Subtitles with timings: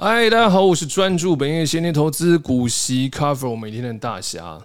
[0.00, 4.56] 嗨，大家好，我是专注本业先天投资股息 cover 我每天的大侠。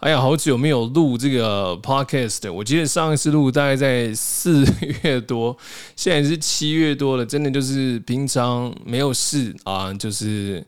[0.00, 4.66] 哎呀，好久没有录这个 podcast，我记得上一次录大概在四
[5.04, 5.56] 月多，
[5.94, 10.64] 现在是七月多了，真的就是平常没有事啊，就是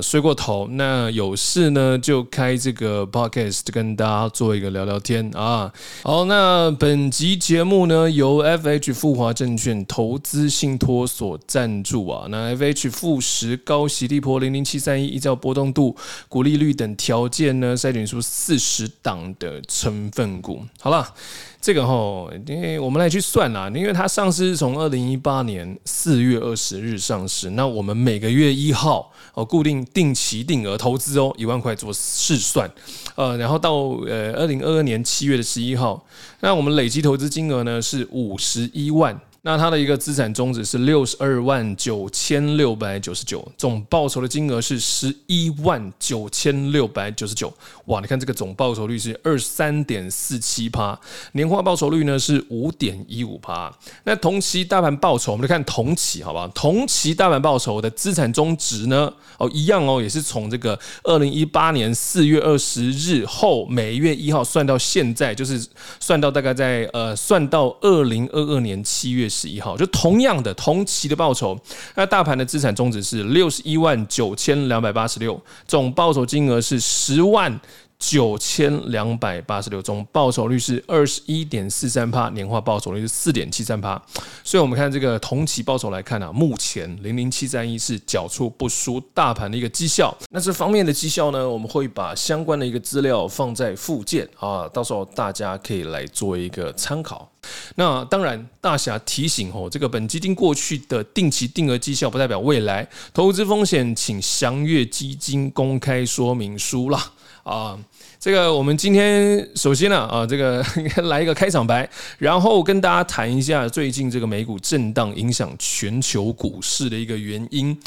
[0.00, 5.70] 睡过头，那有事呢就开这个 podcast 跟大家做一个聊聊天啊。
[6.02, 15.94] 好，那本集节目呢由 FH 富华证券投资信托所赞助啊，那 FH 富十高息利坡零零七三一依照波动度、
[16.30, 18.86] 股利率等条件呢筛选出四十。
[19.02, 21.14] 档的成分股，好了，
[21.60, 32.68] 这个齁，因为我们来去算啦，因为它上市是从二零一八年四月二十日上市，那我们每个月一号哦，固定定期定额投资哦，一万块做试算，
[33.14, 33.74] 呃，然后到
[34.08, 36.04] 呃二零二二年七月的十一号，
[36.40, 39.20] 那我们累计投资金额呢是五十一万。
[39.46, 47.54] 那它的一个资产终值是六十二万九千六百九十九，总报酬的金额是十一万九千六百九十九。
[47.84, 50.98] 哇，你看这个总报酬率是二十三点四七趴，
[51.30, 53.72] 年化报酬率呢是五点一五趴。
[54.02, 56.48] 那同期大盘报酬，我们来看同期，好不好？
[56.48, 65.64] 同期大盘报酬的资产终值呢，哦，一样哦，也是从这个二零一八年四月二十日后每月一号算到现在，就是
[66.00, 69.30] 算到大概在呃，算到二零二二年七月。
[69.36, 71.58] 十一号，就同样的同期的报酬，
[71.94, 77.60] 那大盘的资产终值是六十一万九千两百八十六，总报酬金额是十万。
[77.98, 84.00] 九千两百八十六，宗报酬率是二十一点四三趴，年化报酬率是四点七三趴。
[84.44, 90.16] 所以，我们看这个同期报酬来看啊，目前零零七三一是缴出不输大盘的一个绩效。
[90.30, 97.30] 那这方面的绩效呢，我们会把相关的一个资料放在附件啊，到时候大家可以来做一个参考。
[97.76, 107.12] 那当然，大侠提醒哦，这个本基金过去的定期定额绩效不代表未来投资风险，请详阅基金公开说明书啦。
[107.46, 107.78] 啊，
[108.18, 110.60] 这个我们今天首先呢，啊，这个
[111.06, 111.88] 来一个开场白，
[112.18, 117.78] 然后跟大家谈一下最近这个美股震荡影响全球股市的一个原因。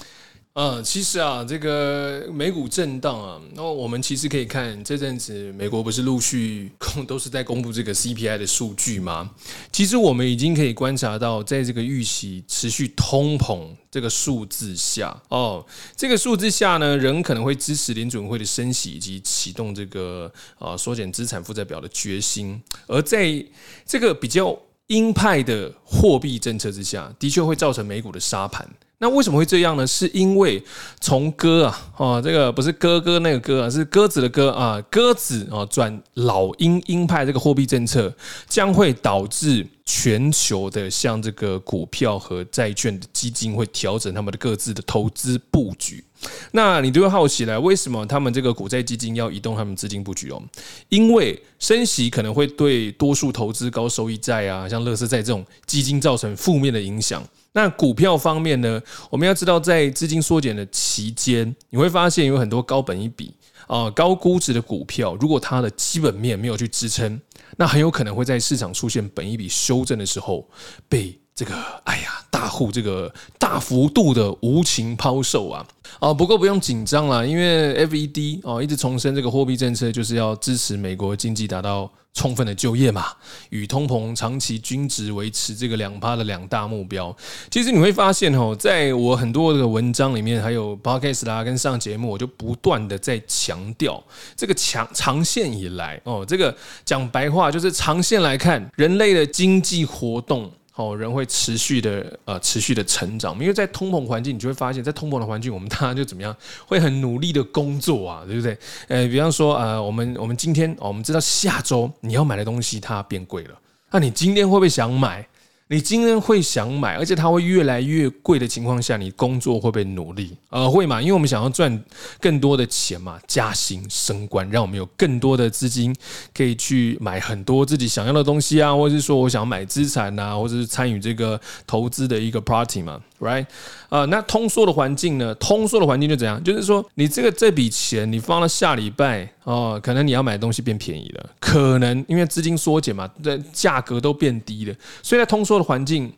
[0.60, 9.32] 啊，其实啊，这个美股震荡啊，那我们其实可以看这阵子美国不是陆续公都是在公布这个 CPI 的数据吗？
[9.72, 15.66] 其实我们已经可以观察到，在这个预期持续通膨这个数字下，哦，
[15.96, 23.42] 这个数字下呢，仍可能会支持联准会的升息以及启动这个啊缩减资产负债表的决心，而在
[23.86, 28.70] 这个比较鹰派的货币政策之下，的确会造成美股的杀盘。
[29.02, 29.88] 那为什么会这样呢？
[29.88, 30.62] 是因为
[31.00, 38.14] 从鸽啊，哦，这个不是哥哥那个鸽啊，是鸽子的鸽啊，鸽子啊转老鹰鹰派这个货币政策，
[38.50, 46.04] 将会导致全球的像这个股票和债券的基金会调整他们的各自的投资布局。
[46.52, 50.44] 那你就会好奇了，为什么他们这个股债基金要移动他们资金布局哦？
[50.90, 57.24] 因为升息可能会对多数投资高收益债啊，像垃圾债这种基金造成负面的影响。
[57.54, 58.82] 那股票方面呢？
[59.10, 63.34] 我们要知道，在资金缩减的期间，你会发现有很多高本一笔
[63.68, 67.20] 啊、高估值的股票，如果它的基本面没有去支撑，
[67.58, 70.48] 那很有可能会在市场出现本一笔修正的时候
[70.88, 71.56] 被这个
[71.86, 75.66] 哎呀大户这个大幅度的无情抛售啊！
[76.02, 81.90] 啊，不过不用紧张啦，因为 FED 哦一直重申这个货币政策就是要支持美国经济达到。
[82.12, 83.06] 充分的就业嘛，
[83.50, 87.16] 与通膨长期均值维持这个两趴的两大目标。
[87.52, 94.04] 其实你会发现哦，在我很多的文章里面，还有 podcast 啦，跟上节目，我就不断的在强调
[94.36, 100.52] 这个长长线以来哦，这个讲白话就是长线来看，人类的经济活动。
[100.80, 106.34] 哦，人会持续的呃持续的成长，因为在通膨环境，你就会发现，在通膨的环境，我们大家就怎么样，
[106.66, 108.58] 会很努力的工作啊，对不对？
[108.88, 113.60] 呃，比方说呃，我们我们今天哦，我们知道下周你要买的东西它变贵了，
[113.92, 115.28] 那你今天会不会想买？
[115.72, 120.36] 你今天会想买，而且它会越来越贵的情况下，你工作会不会努力？
[120.50, 121.00] 呃，会嘛？
[121.00, 121.84] 因为我们想要赚
[122.20, 125.96] 更多的钱嘛，加薪升官，让我们有更多的资金
[126.34, 133.46] 可以去买很多自己想要的东西啊，或者是说我想买资产啊，或者是参与这个投资的一个 party 嘛，right？
[133.90, 135.34] 啊，那通缩的环境呢？
[135.36, 136.44] 通缩的环境就怎样？
[136.44, 144.76] 就是说，你这个这笔钱你放到下礼拜哦，可能你要买东西变便宜了，可能因为资金缩减嘛，这价格都变低了。
[145.02, 146.12] 所以在通缩的环境，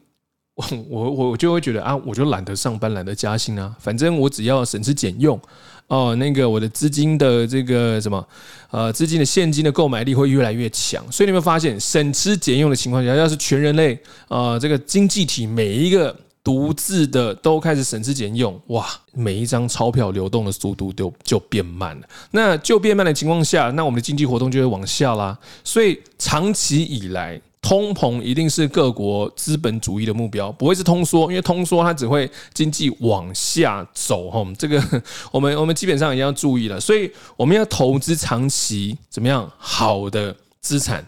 [0.56, 5.40] 我我我就会觉得啊，我就懒得上班，懒得加薪啊，反正我只要省吃俭用
[5.88, 8.28] 哦，那个我的资金的这个什么
[8.70, 11.02] 呃，资金的现金的购买力会越来越强。
[11.12, 16.14] 所以你会发现，省吃俭用的情况下，要是全人类啊，这个经济体每一个。
[16.44, 22.08] 独自的都开始省吃俭用，哇，每一张钞票流动的速度就就变慢了。
[22.32, 25.38] 那就变慢的情况下，那我们的经济活动就会往下啦。
[25.64, 34.28] 所以长期以来，通膨一定是各国资本主义的目标，不会是通缩，因为通缩它只会经济往下走。
[34.32, 34.84] 哈，这个
[35.32, 36.80] 我们我们基本上也要注意了。
[36.80, 41.06] 所以我们要投资长期怎么样好的资产，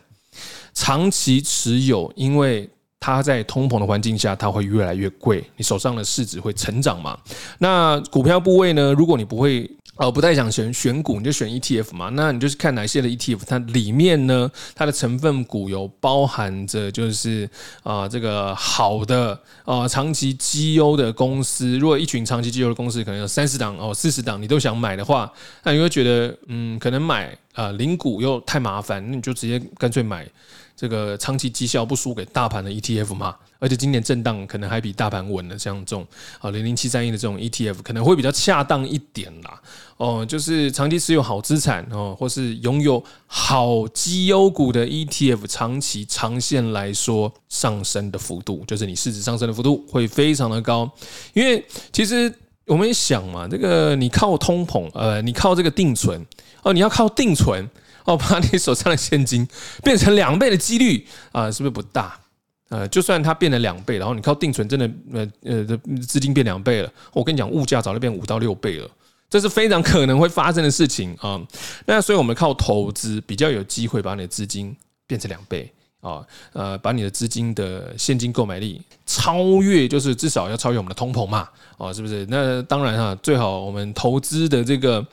[0.75, 2.69] 长期持有，因为。
[3.03, 7.19] 它在通膨的环境下，它会越来越贵，你手上的市值会成长嘛？
[7.59, 8.93] 那股票部位呢？
[8.93, 12.07] 如果你不会呃不太想选选股，你就选 ETF 嘛。
[12.13, 17.43] 那你就是看哪些的 ETF，它里面呢，它的成分股有包含着就是
[17.83, 19.33] 啊、呃、这个好的
[19.65, 21.77] 啊、呃、长期绩优的公司。
[21.77, 25.29] 如果一群长期绩优的公司可能有三十档哦四十档，你都想买的话，
[25.63, 30.25] 那你会觉得嗯可能买啊零股又太麻烦，那你就直接干脆买。
[30.75, 36.05] 这个长期绩效不输给大盘的 ETF 嘛，而且今年震荡可能还比大盘稳的，像这种
[36.39, 39.61] 啊零零七三一的这种 ETF 可能会比较恰当一点啦。
[39.97, 50.89] 哦，就是长期持有好资产哦，或是拥有好绩优股的 ETF，长期长线来说上升的幅度，就是你市值上升的幅度会非常的高。
[51.33, 52.33] 因为其实
[52.65, 56.25] 我们也想嘛，这个你靠通膨，呃，你靠这个定存
[56.63, 57.69] 哦，你要靠定存。
[58.05, 59.47] 哦，把你手上的现金
[59.83, 62.19] 变成两倍的几率啊，是不是不大？
[62.69, 65.77] 呃，就算它变了两倍，然后你靠定存真的呃呃
[66.07, 68.89] 资金变两倍了，我跟你讲，物价早就变五到六倍了，
[69.29, 71.39] 这是非常可能会发生的事情啊。
[71.85, 75.71] 那所以我们靠投资比较有机会把你的资金变成两倍
[76.01, 81.47] 啊，呃，把你的资金的现金购买力超越，就是至少要超越我们的通膨嘛，
[81.77, 82.25] 哦，是不是？
[82.27, 85.05] 那当然哈，最好我们投资的这个。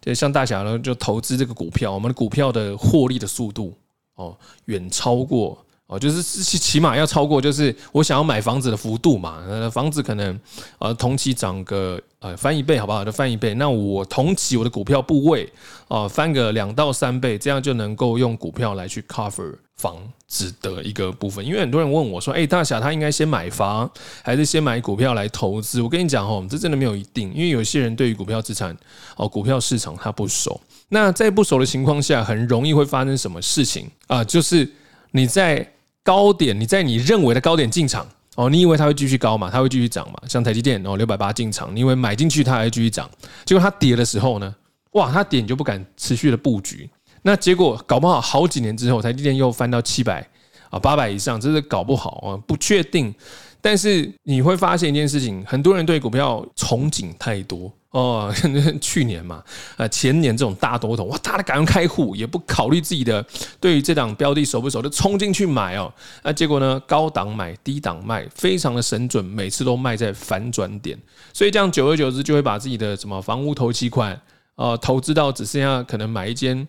[0.00, 3.74] 就像大侠呢，就投资这个股票，我们的股票的获利的速度
[4.14, 4.36] 哦，
[4.66, 9.42] 远超过哦，就是起起码要超过，就是我想要买房子的幅度嘛。
[9.48, 10.38] 呃，房子可能
[10.78, 13.04] 呃同期涨个呃翻一倍，好不好？
[13.04, 13.54] 就翻一倍。
[13.54, 15.50] 那我同期我的股票部位
[15.88, 19.54] 哦翻个两到三倍，这样就能够用股票来去 cover。
[19.78, 19.96] 房
[20.26, 23.88] 子的一个部分，因为很多人问我说：“哎，大侠，他应该先买房，
[24.24, 28.76] 还是先买股票来投资？”我跟你讲哦，这真的没有一定，因为有些人对于股票资产
[29.16, 30.60] 哦，股票市场他不熟。
[30.88, 34.24] 那在不熟的情况下，很容易会发生什么事情啊？
[34.24, 34.68] 就是
[35.12, 35.64] 你在
[36.08, 39.50] 高点，你在你认为的高点进场哦，你以为它会继续高嘛？
[39.52, 40.14] 它会继续涨嘛？
[40.26, 43.10] 像台积电哦，六百八进场，你以为买进去它还会继续涨？
[43.44, 44.54] 结果它跌的时候呢？
[44.92, 46.88] 哇，它跌你就不敢持续的布局。
[47.20, 50.26] 那结果搞不好好几年之后，台积电又翻到七百
[50.70, 53.14] 啊八百以上，这是搞不好啊，不确定。
[53.60, 58.32] 但是你会发现一件事情，很多人对股票憧憬太多哦。
[58.80, 59.42] 去年嘛，
[59.76, 63.24] 呃前年这种大多头，哇，大的敢开户，也不考虑自己的
[63.60, 65.92] 对于这档标的熟不熟，就冲进去买哦。
[66.22, 70.98] 那结果呢，高档买，低档卖，非常的神准，每次都卖在反转点。
[71.32, 74.20] 所以这样久而久之，就会把自己的什么房屋头期款
[74.54, 76.66] 啊，投资到只剩下可能买一间。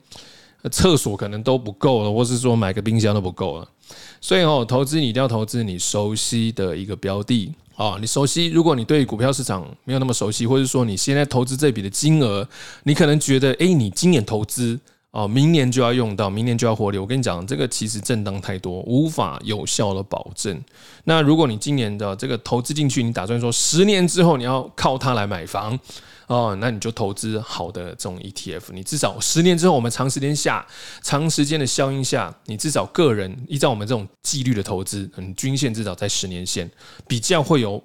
[0.74, 3.68] 厕所可能都不够了，或是说买个冰箱都不够了，
[4.22, 7.98] 所以哦，投资你一定要投资你熟悉的一个标的啊。
[8.00, 12.48] 你熟悉，如果你对股票市场没有那么熟悉，或者说你现在投资这笔的金额，
[12.84, 14.80] 你可能觉得，诶，你今年投资
[15.12, 16.98] 哦，明年就要用到，明年就要获利。
[16.98, 20.62] 我跟你讲，这个其实震荡太多，无法有效的保证。
[21.06, 25.80] 那如果你今年的这个投资进去，你打算说十年之后你要靠它来买房？
[26.28, 30.64] 哦，那你就投资好的这种 ETF，你至少十年之后，我们长时间下、
[31.02, 36.70] 长时间的效应下，你至少个人依照我们这种纪律的投资，嗯，均线至少在十年线，
[37.08, 37.84] 比较会有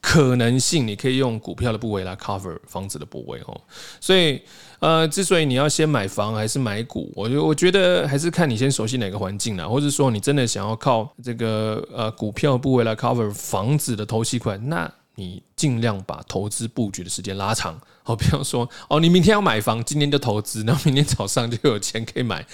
[0.00, 3.60] 可能性，你可以用股票的部位来 cover 房子的部位哦。
[4.00, 4.40] 所以，
[4.80, 14.90] 呃，之所以你要先买房还是买股，我就我觉得还是看你先熟悉哪个环境啦，或者说你真的想要靠这个呃股票部位来 cover 房子的头期款，那。
[15.16, 22.46] 你尽量把投资布局的时间拉长，好，比方说，哦，你明天要买房，今天就投资，然后明天早上就有钱可以买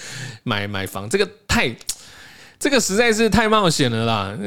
[0.43, 1.73] 买买房，这个太，
[2.59, 4.37] 这个实在是太冒险了啦。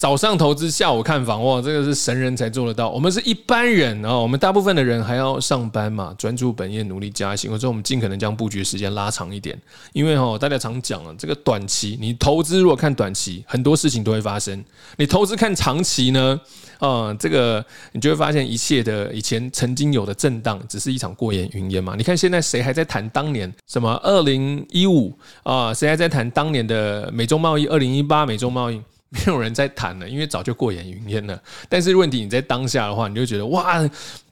[0.00, 2.88] 早上投资，下午看房，哇，这个是神人才做得到。
[2.88, 7.50] 我们是一般人啊，我们大部分的人还要上班嘛，专注本业，努力加薪。
[7.50, 9.60] 或者说，我们尽可能将布局时间拉长一点，
[9.92, 14.58] 因为哈，大家常讲啊，这个短期你投资如果看短期，很多事情都会发生；
[14.96, 16.40] 你投资看长期呢，
[16.78, 21.94] 啊，这个你就会发现一切的以前曾经有的震荡，只是一场过眼云烟嘛。
[21.94, 25.74] 你看现在谁还在谈当年什么二零一五啊？
[25.74, 27.66] 谁还在谈当年的美中贸易？
[27.66, 28.80] 二零一八美中贸易？
[29.26, 31.42] 没有人在谈了，因为早就过眼云烟了。
[31.68, 33.78] 但是问题你在当下的话，你就觉得哇，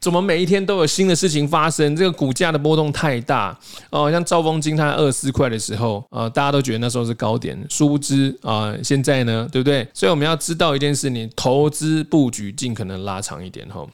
[0.00, 1.94] 怎么每一天都有新的事情发生？
[1.96, 3.58] 这个股价的波动太大
[3.90, 9.86] 哦，像兆丰金它二四块的时候，呃，大家都觉得那时候是高点，殊不知啊，现在呢，对不对？
[9.92, 13.86] 所以我们要知道一件事，你投资布局尽可能拉长一点哈。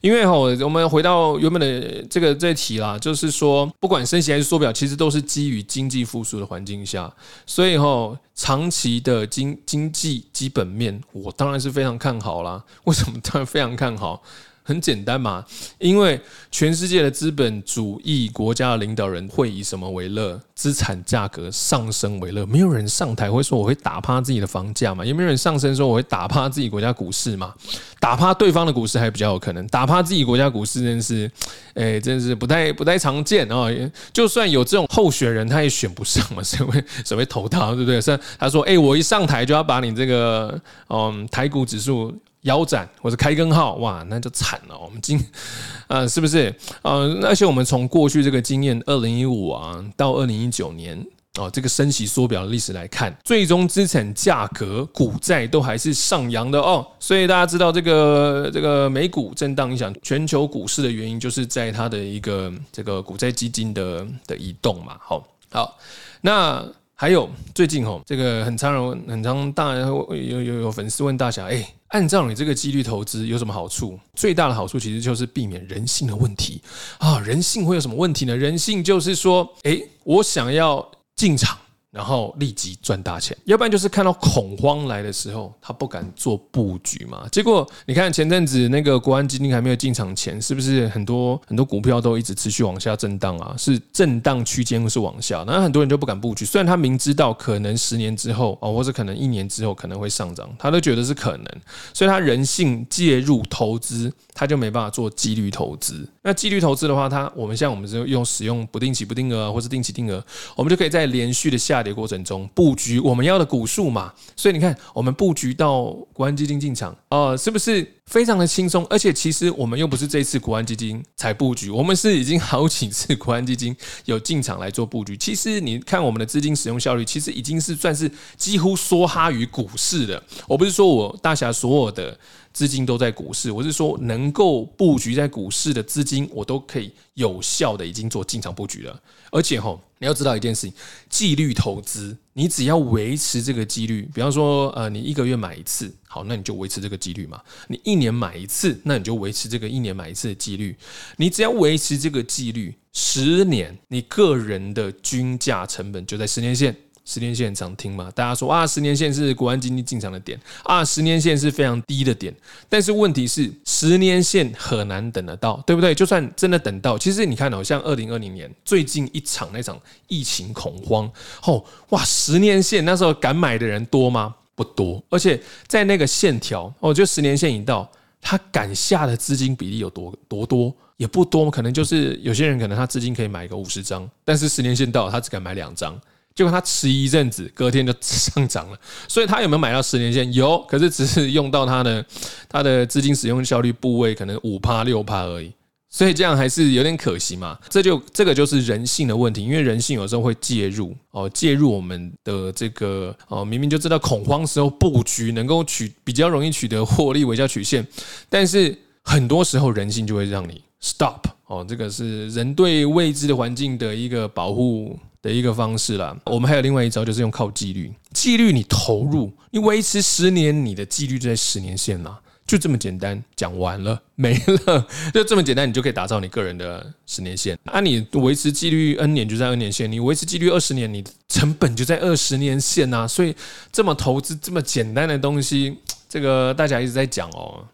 [0.00, 7.12] 因为哈，我们回到原本的这个这题啦，就是说，不管升息还是缩表，其实都是基于经济复苏的环境下，
[7.46, 12.62] 所以哈，长期的经经济基本面，我当然是非常看好啦。
[12.84, 14.22] 为什么当然非常看好？
[14.66, 15.44] 很简单嘛，
[15.78, 16.20] 因为
[16.50, 20.40] 全世界的资本主义国家的领导人会以什么为乐？
[20.56, 22.44] 资产价格上升为乐。
[22.46, 25.04] 没有人上台会说我会打趴自己的房价嘛？
[25.04, 27.54] 也没有人上升说我会打趴自己国家股市嘛？
[28.00, 31.30] 打趴对方的股市还比较有可能，打趴自己国家股市真是，
[31.74, 33.68] 哎，真是不太不太常见啊。
[34.12, 37.66] 就算有这种候选人，他也选不上嘛，谁会谁会投他？
[37.74, 38.00] 对不对？
[38.00, 40.58] 是他说，哎，我一上台就要把你这个
[40.88, 42.12] 嗯台股指数。
[42.46, 44.76] 腰斩或者开根号，哇，那就惨了。
[44.76, 45.20] 我们今，
[45.86, 46.52] 呃，是不是？
[46.82, 51.06] 呃，而且我们从过去这个经验，二零一五啊到二零一九年
[51.38, 56.86] 哦，这个升息缩表的历史来看，最终资产价格、股债都还是上扬的哦。
[56.98, 64.96] 所以大家知道这个这个美股震荡影响全球股市的原因，就是在它的一个这个股债基金的的移动嘛。
[65.00, 65.78] 好，好，
[66.20, 66.64] 那。
[66.98, 73.98] 还有最近吼，这个很常人很常大有有有粉丝问大侠，哎，按照你这个几率投资有什么好处？
[74.14, 76.60] 最大的好处其实就是避免人性的问题
[76.98, 77.18] 啊。
[77.20, 78.36] 人性会有什么问题呢？
[78.36, 81.56] 人性就是说，哎，我想要进场。
[81.96, 87.26] 然后立即赚大钱，要不然就是看到恐慌来的时候，他不敢做布局嘛。
[87.32, 93.54] 结果你看前阵子那个国安基金还没有进场前，是不是很多很多股票都一直持续往下震荡啊？
[93.56, 96.44] 是震荡区间是往下，那很多人就不敢布局。
[96.44, 101.46] 虽然他明知道可能十年之后啊，或者可能一年之后可能会上涨，他都觉得是可能，
[101.94, 106.06] 所以他人性介入投资，他就没办法做纪律投资。
[106.20, 110.22] 那纪律投资的话，他我们像我们是用使用不定期不定额或是定期定额，
[110.56, 111.85] 我们就可以在连续的下。
[111.92, 118.86] 过程中布局我们要的股数嘛，所以你看我们布局到国安基金进场啊，是不是非常的轻松？
[118.90, 125.16] 而且其实我们又不是这次国安基金才布局，我们是已经好几次国安基金有进场来做布局。
[125.16, 130.22] 其实你看我们的资金使用效率，其实已经是算是几乎梭哈于股市的。
[130.46, 132.18] 我不是说我大侠所有的。
[132.56, 138.98] 资金都在股市，我是说能够布局在股市的资金，我都可以有效的已经做进场布局了。
[139.30, 140.72] 而且吼，你要知道一件事情，
[141.10, 147.38] 纪律投资，你只要维持这个纪律，比方说呃，你一个月买一次，好，那你就维持这个纪律嘛。
[147.68, 150.74] 你一年买一次，那你就维持这个一年买一次的纪律。
[151.18, 156.74] 你只要维持这个纪律，十年，你个人的均价成本就在十年线。
[157.06, 162.34] 十年线很常听嘛，大家说啊，十年线是国安基金进场的点啊，十年线是非常低的点。
[162.68, 165.94] 但是问题是，十年线很难等得到，对不对？
[165.94, 171.08] 就算真的等到，其实你看哦，像二零二零年最近一场那场疫情恐慌，
[171.44, 174.34] 哦哇，十年线那时候敢买的人多吗？
[174.56, 175.00] 不多。
[175.08, 177.88] 而且在那个线条哦，就十年线一到，
[178.20, 180.74] 他敢下的资金比例有多多多？
[180.96, 185.96] 也不多，可能就是有些人可能他资金可以买个五十张，但是十年线到他只敢买两张。
[186.36, 188.78] 结果他迟一阵子，隔天就 上涨了。
[189.08, 190.30] 所以他有没有买到十年线？
[190.34, 192.04] 有，可是只是用到他的
[192.46, 195.50] 他的资金使用效率部位可能五趴六趴而已。
[195.88, 197.58] 所以这样还是有点可惜嘛。
[197.70, 207.86] 这就这个就是人性的问题，因为人性有时候会介入哦，介入我们的这个哦，明明就知道恐慌时候布局能够取比较容易取得获利微笑曲线，
[208.28, 211.64] 但是很多时候人性就会让你 stop 哦。
[211.66, 214.98] 这个是人对未知的环境的一个保护。
[215.26, 217.92] 的一个方式啦，我们还有另外一招，就是用靠纪律。
[218.14, 223.20] 纪律你投入，你维持十年，你的纪律就在十年线啦，就这么简单。
[223.34, 227.58] 讲完了，没了，就这么简单，你就可以打造你个人的十年线。
[227.64, 233.08] 啊，你维持纪律 N 年就在 N 年线，你维持纪律二十年，你的成本就在二十年线呐。
[233.08, 233.34] 所以
[233.72, 235.76] 这么投资这么简单的东西，
[236.08, 237.66] 这个大家一直在讲哦。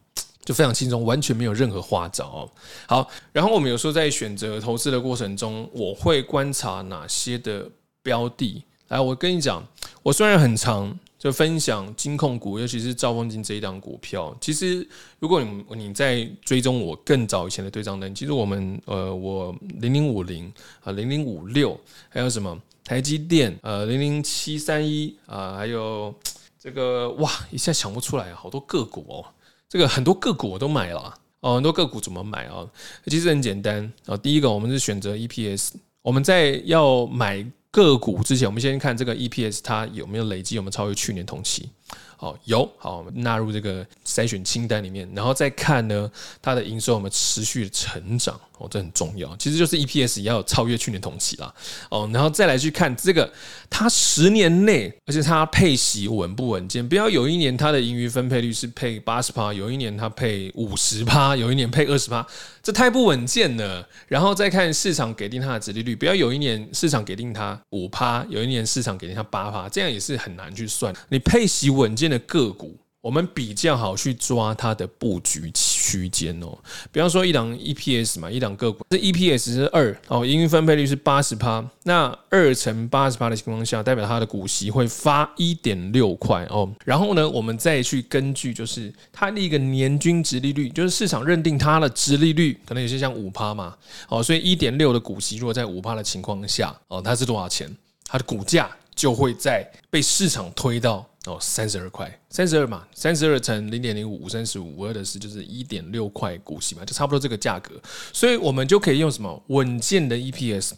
[0.45, 2.51] 就非常轻松，完全没有任何花招哦。
[2.87, 7.69] 好，然后我们有时候在选择投资的过程中，我会观察哪些的
[8.03, 8.63] 标的。
[8.89, 9.65] 来，我跟你讲，
[10.03, 14.37] 我虽然很长就分享金控股，尤其是兆丰金这一档股票。
[14.39, 14.87] 其实，
[15.19, 21.79] 如果你你在追踪我更早以前的对账单，其实我们呃，我零零五零啊，零零五六，
[22.11, 26.15] 还有什么台积电呃，零零七三一啊，还有
[26.59, 29.25] 这个哇，一下想不出来，好多个股哦。
[29.73, 32.69] 这个很多个股我都买了哦，很多个股怎么买啊？
[33.07, 34.15] 其实很简单啊。
[34.19, 35.71] 第一个，我们是选择 EPS。
[36.03, 41.71] 我们在要买个股之前，我们先看这个 EPS 它有没有累积，有没有超越去年同期
[42.19, 46.13] 哦，有，好，我们纳入这个筛选清单里面，然后再看呢，
[46.43, 48.39] 它的营收有没有持续成长。
[48.63, 51.53] 哦，这很重要，其实就是 EPS 也要超越去年同期啦。
[51.91, 53.31] 哦，然后再来去看这个，
[53.69, 56.89] 它十年内，而且它配息稳不稳健？
[56.89, 62.25] 不要有一年它的盈余分配率是配八十趴，有一年它配五十趴，有一年配二十趴，
[62.63, 63.87] 这太不稳健了。
[64.07, 70.95] 然后再看市场给定它的殖利率，不要有一年市场给定它五趴，有一年市场给定它八趴，这样也是很难去算。
[71.09, 72.79] 你配息稳健的个股。
[73.03, 76.57] 我们比较好去抓它的布局期区间哦，
[76.93, 86.73] 比方说一档 EPS 嘛，一档个股，这 EPS 是二哦，盈余分配率是八十趴，那二乘八十趴的情况下，代表它的股息会发一点六块哦。
[86.85, 93.75] 然后呢，我们再去根据就是它的一个年均殖利率，就是市场认定它的殖利率可能有些像五趴嘛，
[94.09, 97.69] 哦，所以一点六的股息如果在五趴的情况下哦，它是多少钱？
[98.07, 101.05] 它的股价就会在被市场推到。
[101.27, 107.81] 哦，三十二块，三十二嘛，三十二乘零点零五，五三十五，五二的是就是一点六块股息嘛，就差不多这个价格，
[108.13, 110.73] 所以我们就可以用什么稳健的 EPS，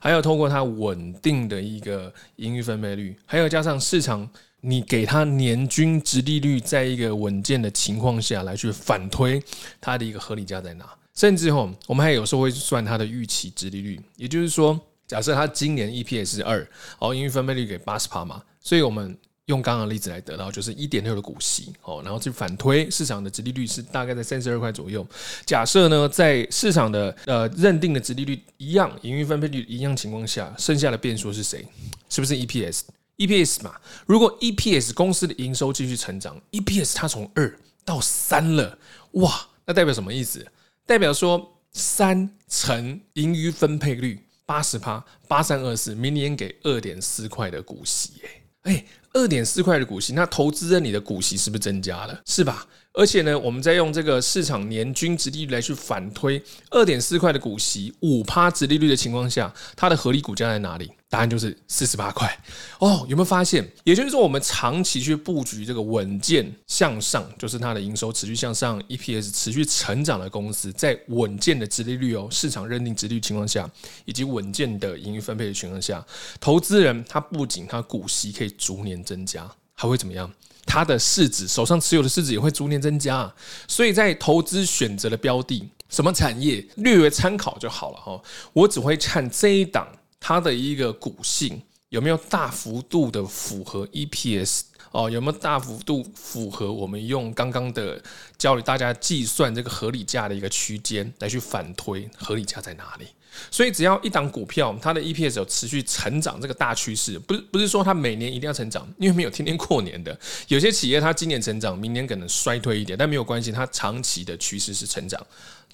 [0.00, 4.26] 还有通过它稳定的一个盈余分配率，还有加上市场
[4.62, 9.42] 你给它年均值利率，在一个稳健的情况下来去反推
[9.78, 16.66] 它的一个合理价在哪，甚至吼，我们还有时候会算它的预期值利率，也就是说，假设它今年 EPS 是二，
[16.98, 19.14] 哦，盈余分配率给八十帕嘛，所以我们。
[19.46, 25.04] 用刚刚的例子来得到，就是一点六的股息哦，然后去反推市场的殖利率是大概在三十二块左右。
[25.44, 31.66] 假设呢，在市场的呃认定的殖利率一样，盈余分配率一样情况下，剩下的变数是谁？
[32.08, 33.74] 是不是 EPS？EPS 嘛，
[34.06, 38.78] 如果 EPS 公司的营收继续成长，EPS 它从二到三了，
[39.12, 40.46] 哇，那代表什么意思？
[40.86, 48.84] 代表说三乘盈余分配率八十趴，八三二四，明年给二点四块的股息，哎哎。
[49.14, 52.20] 二点四块的股息，那投资人你的股息是不是增加了？
[52.26, 52.66] 是吧？
[52.94, 60.90] 而且呢，我们再用这个市场年均值利率来去反推二点四块的股息，五趴殖利率的情况下，它的合理股价在哪里？
[61.08, 62.38] 答案就是四十八块
[62.78, 63.06] 哦。
[63.08, 63.66] 有没有发现？
[63.84, 73.70] 也就是说，我们长期去布局这个稳健向上，就是它的营收持续向上，EPS 持续成长的公司，在稳健的殖利率哦，市场认定值利率情况下，
[74.04, 76.04] 以及稳健的盈余分配的情况下，
[76.40, 80.30] 投资人他不仅他股息可以逐年增加，还会怎么样？
[80.66, 83.32] 他的市值手上持有的市值也会逐年增加。
[83.66, 88.22] 所以在投资选择的标的，什么产业略微参考就好了哈。
[88.52, 89.86] 我只会看这一档。
[90.24, 94.60] 它的一个股性有没有大幅度的符合 EPS
[94.92, 95.10] 哦？
[95.10, 98.00] 有没有大幅度符合我们用刚刚的
[98.38, 103.08] 教给大家计算这个合理价的一个区间来去反推合理价在哪里？
[103.50, 110.18] 所以只要一档股票它的 EPS 有持续成长这个大趋势，不是不是说它每年一定要成长，因为没有天天过年的。
[110.48, 115.20] 有些企业它今年成长，明年可能衰退一点，但没有关系，它长期的趋势是成长，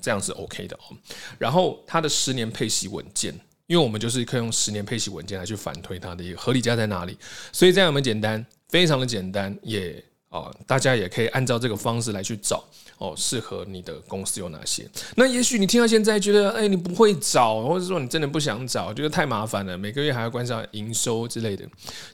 [0.00, 0.96] 这样是 OK 的哦。
[1.38, 3.34] 然后它的十年配息稳健。
[3.66, 7.14] 因为我们就是可以用十年配息稳健来去反推它的一个合理价在哪里，
[7.52, 8.42] 所以这样有没有简单？
[8.70, 12.64] 非常的简单，也啊，大家也可以按照这个方式来去找
[12.98, 14.88] 哦，适合你的公司有哪些？
[15.16, 21.64] 那也许你听到现在觉得，哎，你不会找，或者说你真的不想找，觉得太麻烦了，每个月还要关照营收之类的。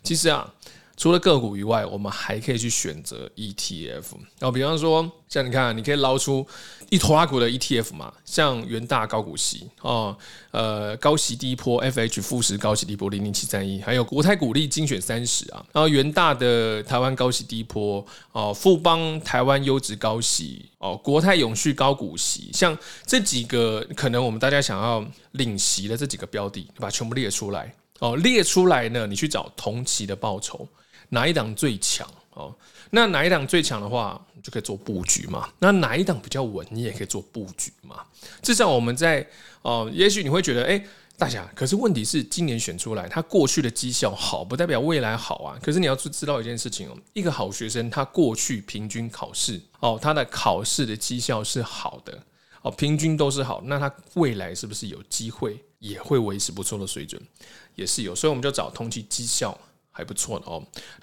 [0.02, 0.52] 其实啊。
[0.96, 4.04] 除了个股以外，我们还可以去选择 ETF。
[4.38, 6.46] 然后，比方说，像你看，你可以捞出
[6.88, 10.16] 一坨拉股的 ETF 嘛，像元大高股息哦，
[10.52, 30.68] 呃，高息低波 FH 富时高息低波零零七三一，还有国泰股利精选三十啊，然后元大的台湾高息低波哦，富邦台湾优质高息哦，国泰永续高股息，像这几个可能我们大家想要领息的这几个标的，把全部列出来哦，列出来呢，你去找同期的报酬。
[31.14, 32.54] 哪一档最强哦？
[32.90, 35.48] 那哪一档最强的话，就可以做布局嘛。
[35.58, 38.04] 那哪一档比较稳，你也可以做布局嘛。
[38.42, 39.26] 至少我们在
[39.62, 40.84] 哦，也许你会觉得，哎，
[41.16, 45.58] 大侠，可是问题是，今年选出来，他过去的绩效好，不代表未来好啊。
[45.62, 52.22] 可是你要知道一件事情哦，一个好学生，他过去平均考试哦，他的考试的绩效是好的
[52.62, 57.20] 哦，平均都是好，那他未来是不是有机会也会维持不错的水准？
[57.74, 59.58] 也是有，所以我们就找同期绩效。
[59.96, 60.60] 还不错的哦。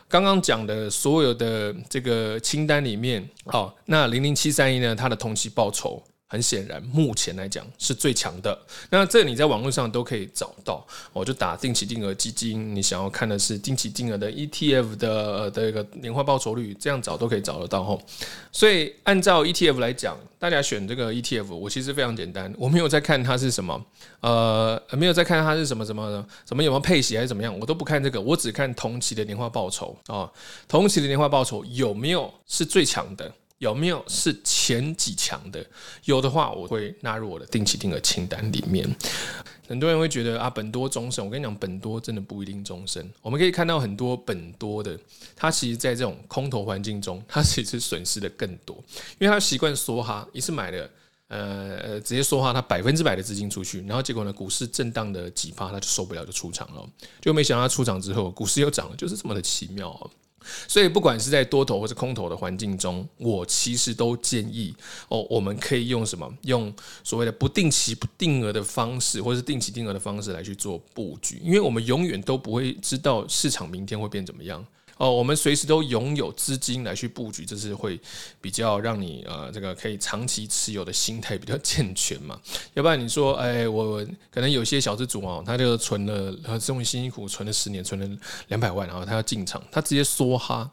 [0.09, 8.57] 刚刚讲的所有的这个清单里面，好，那零零七三一呢，它的同期报酬很显然，目前来讲是最强的。
[8.89, 18.01] 那这你在网络上都可以找到，我就打定期定额基金，你想要看的是定期定额的 ETF 的的一个年化报酬率，这样找都可以找得到吼。
[18.49, 23.85] 所以按照 ETF 来讲，大家选这个 ETF，我其实非常简单，我没有在看它是什么，
[24.21, 30.31] 呃，没有在看它是什么什么的，什么有没有配息还是怎么样，我都不看这个，我只看同期的年化报酬啊，
[30.69, 33.29] 同期的年化报酬有没有是最强的。
[33.61, 35.63] 有没有是前几强的？
[36.05, 38.89] 有的话，我会纳入我的定期定额清单里面。
[39.67, 41.23] 很多人会觉得啊，本多终身。
[41.23, 43.07] 我跟你讲，本多真的不一定终身。
[43.21, 44.99] 我们可以看到很多本多的，
[45.35, 48.75] 他其实在这种空头环境中，他其实损失的更多，
[49.19, 50.89] 因为他习惯梭哈，一次买了，
[51.27, 56.83] 呃，直接梭哈他百分之百的资金出去，然后结果呢，股市震荡的几发，他就受不了，就出场了。
[57.21, 60.11] 就没想到他出场之后，股市又涨了，就是这么的奇妙。
[60.67, 64.75] 所以，不管是在多头或是空头的环境中，我其实都建议
[65.09, 66.31] 哦，我们可以用什么？
[66.43, 66.73] 用
[67.03, 74.65] 所谓的不定期不定额的方式，或是定期定额的方式来去做布局，因为我们永远都不会知道市场明天会变怎么样。
[75.01, 77.99] 哦，我们随时都拥有资金来去布局，这是会
[78.39, 82.39] 比较让你呃，这个可以长期持有的心态比较健全嘛。
[82.75, 88.17] 要不然你说，哎，我可能有些小资主哦，他就存了，他这种辛辛苦苦存了十年，存了
[88.49, 90.69] 两百万，然后他要进场，他直接梭哈，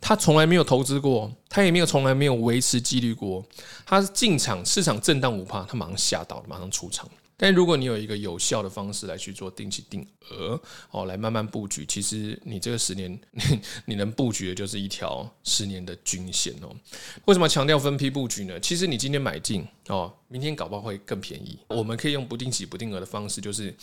[0.00, 3.44] 他从来没有投资过，他也没有从来没有维持纪律过，
[3.86, 7.08] 他进场市场震荡五趴，他马上吓到，马上出场。
[7.42, 13.18] 但如果你有一个有效的方式来去做定期定额哦，来慢慢布局，其实你这个十年
[13.86, 16.76] 你能布局的就是一条十年的均线哦。
[17.24, 18.60] 为什么强调分批布局呢？
[18.60, 21.58] 其实你今天买进哦，明天搞不好会更便宜。
[21.68, 23.74] 我们可以用不定期不定额的方式，就是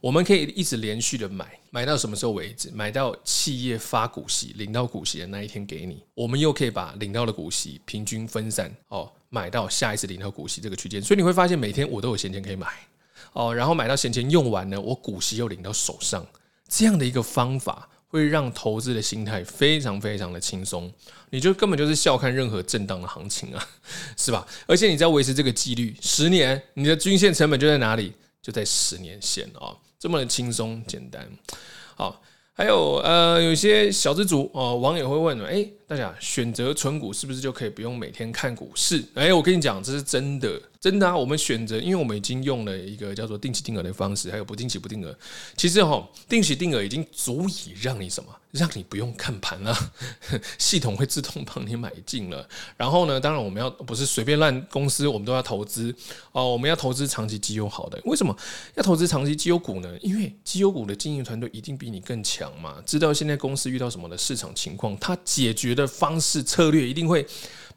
[0.00, 2.68] 我们可以一直连续的买，买到什么时候为止？
[2.72, 6.02] 买到企业发股息、领到股息的那一天给你。
[6.14, 11.00] 我们又可以把领到的股息平均分散哦，买到下一次领到股息这个区间。
[11.00, 12.66] 所以你会发现每天我都有闲钱可以买。
[13.32, 16.26] 哦，然后买到闲钱用完呢，我股息又领到手上，
[16.68, 20.92] 这样的一个方法会让投资的心态非常非常的轻松，
[21.30, 23.68] 你就根本就是笑看任何震荡的行情啊，
[24.16, 24.46] 是吧？
[24.66, 28.12] 而且你只要维持这个纪律，十年你的均线成本就在哪里？
[28.40, 31.26] 就在十年线啊，这么的轻松简单。
[31.96, 32.20] 好，
[32.52, 39.02] 还有呃，有些小资族哦，网友会问了，哎，大家选择存股是不是就可以不用每天看股市？
[39.14, 40.60] 哎，我跟你讲，这是真的。
[40.84, 45.16] 真的啊，我们选择，因为我们已经用了一个叫做定期定额的方式，还有不定期不定额。
[45.56, 49.74] 其实哈，定期定额已经足以让你什么，让你不用看盘了，
[50.60, 52.46] 系统会自动帮你买进了。
[52.76, 55.90] 然后呢，当然我们要不是随便乱公司，我们都要投资
[56.32, 57.98] 哦，我们要投资长期绩优好的。
[58.04, 58.36] 为什么
[58.74, 59.90] 要投资长期绩优股呢？
[60.02, 67.26] 因为绩优股的经营团队一定比你更强嘛，知道现在公司遇到什么的市场情况，它解决的方式策略一定会。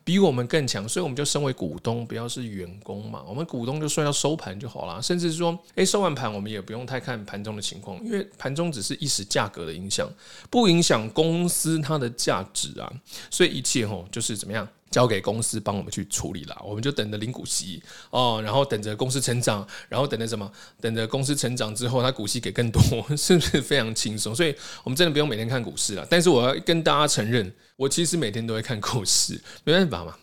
[0.08, 3.22] 比我们更强，所以我们就身为股东，不要是员工嘛。
[3.28, 10.10] 我们股东就说要收盘就好了，甚至说，诶，收完盘我们也不用太看盘中的情况，因为盘中只是一时价格的影响，
[10.50, 12.90] 不影响公司它的价值啊。
[13.30, 14.66] 所以一切吼就是怎么样？
[14.90, 20.52] 交给公司帮我们去处理了，我们就等着领股息哦，然后等着公司成长，然后等着什么？
[20.80, 22.82] 等着公司成长之后，他股息给更多，
[23.18, 24.34] 是不是非常轻松？
[24.36, 26.08] 所以我们真的不用每天看股市了。
[26.10, 30.16] 但是我要跟大家承认，我其实每天都会看股市，没办法嘛。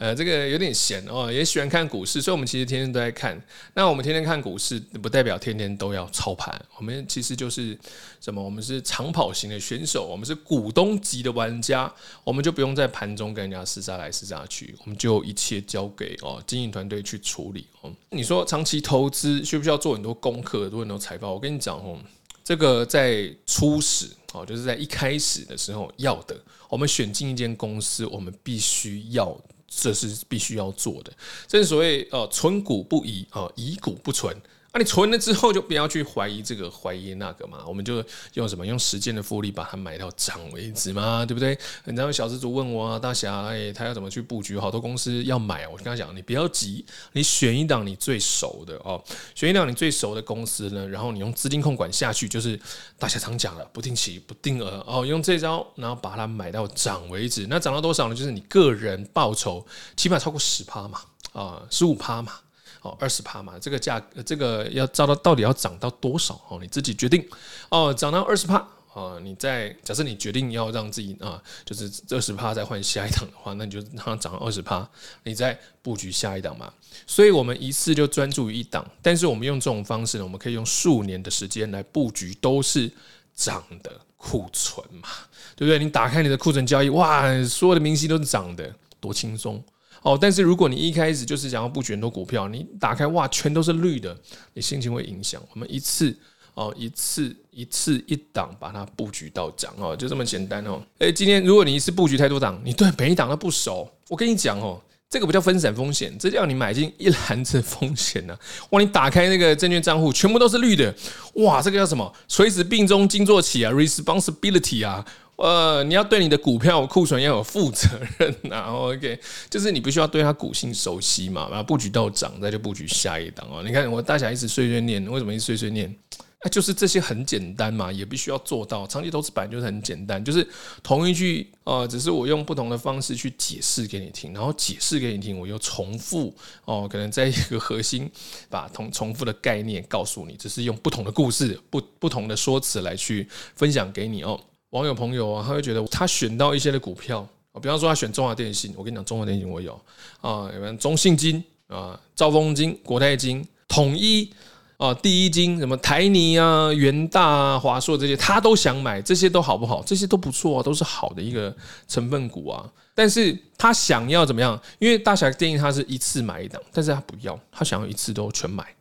[0.00, 3.38] 呃，这个有点闲哦，也喜欢看股市，所以我们其实天天都在看。
[3.74, 6.58] 那我们天天看股市，不代表天天都要操盘。
[6.78, 7.78] 我们其实就是
[8.18, 8.42] 什么？
[8.42, 11.92] 我们是长跑型的选手，我们是股东级的玩家，
[12.24, 17.92] 我们就不用在盘中跟人家厮杀来厮杀去，我们就一切交给哦经营团队去处理哦。
[18.08, 21.34] 你说长期投资需不需要做很多功课，做很多财报？
[21.34, 21.98] 我跟你讲哦，
[22.42, 26.34] 这个在初始哦，就是在一开始的时候要的。
[26.70, 29.38] 我们选进一间公司，我们必须要。
[29.70, 31.12] 这是必须要做的，
[31.46, 34.36] 正所谓呃，存古不疑，呃，疑古不存。
[34.72, 37.58] 那、你存了之后，就不要去怀疑这个，怀疑那个嘛。
[37.66, 38.04] 我们就
[38.34, 38.64] 用什么？
[38.64, 41.58] 用时间的复利把它买到涨为止嘛，对不对？
[41.82, 44.56] 很多小资族问我啊，大侠，哎，他要怎么去布局？
[44.56, 49.02] 好多公司要买，我跟他讲，你不要急，你选一档你最熟的哦，
[49.34, 52.56] 选一档你最熟的公司呢，然后你用资金控管下去，就是
[52.96, 57.44] 大侠常讲的，不定期不定额哦，用这招，然后把它买到涨为止。
[57.48, 58.14] 那涨到多少呢？
[58.14, 61.00] 就是你个人报酬起码超过十趴嘛，
[61.32, 62.34] 啊，十五趴嘛。
[62.82, 66.58] 哦，二十趴嘛，这个价，这个要照到到底要涨到多少哦？
[66.60, 67.26] 你自己决定
[67.68, 67.92] 哦。
[67.92, 74.88] 涨到二十趴哦，你再假设你决定要让自己啊，就是二十趴再换下一档的话，那你就让它涨到二十趴，
[75.24, 76.72] 你再布局下一档嘛。
[77.06, 82.90] 所以我们一次就专注于一档，但是我们用这种方式呢，我们可以用数年的时间来布局，都是
[83.34, 85.08] 涨的库存嘛，
[85.54, 85.78] 对不对？
[85.78, 89.62] 你打开你的库存交易，哇，所有的明细都是涨的，多轻松。
[90.02, 90.18] 哦。
[90.20, 94.16] 但是如果你一开始就是想要布局很多股票，你打开哇，全都是绿的，
[94.54, 95.42] 你心情会影响。
[95.52, 96.16] 我们一次
[96.54, 100.82] 哦，一次一次一档把它布局到涨哦，就这么简单哦。
[100.98, 104.80] 诶，今天如果你一次布局太多档，你对每一档都不熟，我跟你讲哦。
[105.12, 108.38] 这个不叫分散风险，这叫你买进一篮子风险呢、
[108.70, 110.94] 哇，你打开那个证券账户，全部都是绿的，
[111.34, 112.14] 哇，这个叫什么？
[112.28, 115.04] 垂直并重金做起啊，responsibility 啊，
[115.40, 118.72] 呃，你要对你的股票库存要有负责任呐、啊。
[118.92, 123.62] OK，就是你必须要对它股性熟悉嘛，然后布局到涨，再就布局下一档哦。
[123.64, 125.94] 你看我大侠一直碎碎念，为什么一直碎碎念？
[126.42, 128.86] 那就是这些很简单嘛，也必须要做到。
[128.86, 130.46] 长期投资本来就是很简单，就是
[130.82, 138.10] 同一句呃，只是我用不同的方式去解释给你听，然后解释给你听，我又重复哦，可能在一个核心
[138.48, 144.38] 把同重复的概念告诉你，只是用不同的故事、不不同的说辞来去分享给你哦。
[144.70, 147.26] 网友朋友啊，他会觉得他选到一些的股票，
[147.60, 149.80] 比方说他选中华电信，我跟你讲，中华电信我有
[150.20, 154.32] 啊，有中信金啊、兆丰金、国泰金、统一。
[154.80, 159.82] 啊，第一金什么台泥啊、元大啊、华硕这些，他都想买，这些都好不好？
[159.84, 161.54] 这些都不错啊，都是好的一个
[161.86, 162.66] 成分股啊。
[162.94, 164.58] 但是他想要怎么样？
[164.78, 168.74] 因为大侠建议他是一次买一档，但是他不要，他想要一次都全买。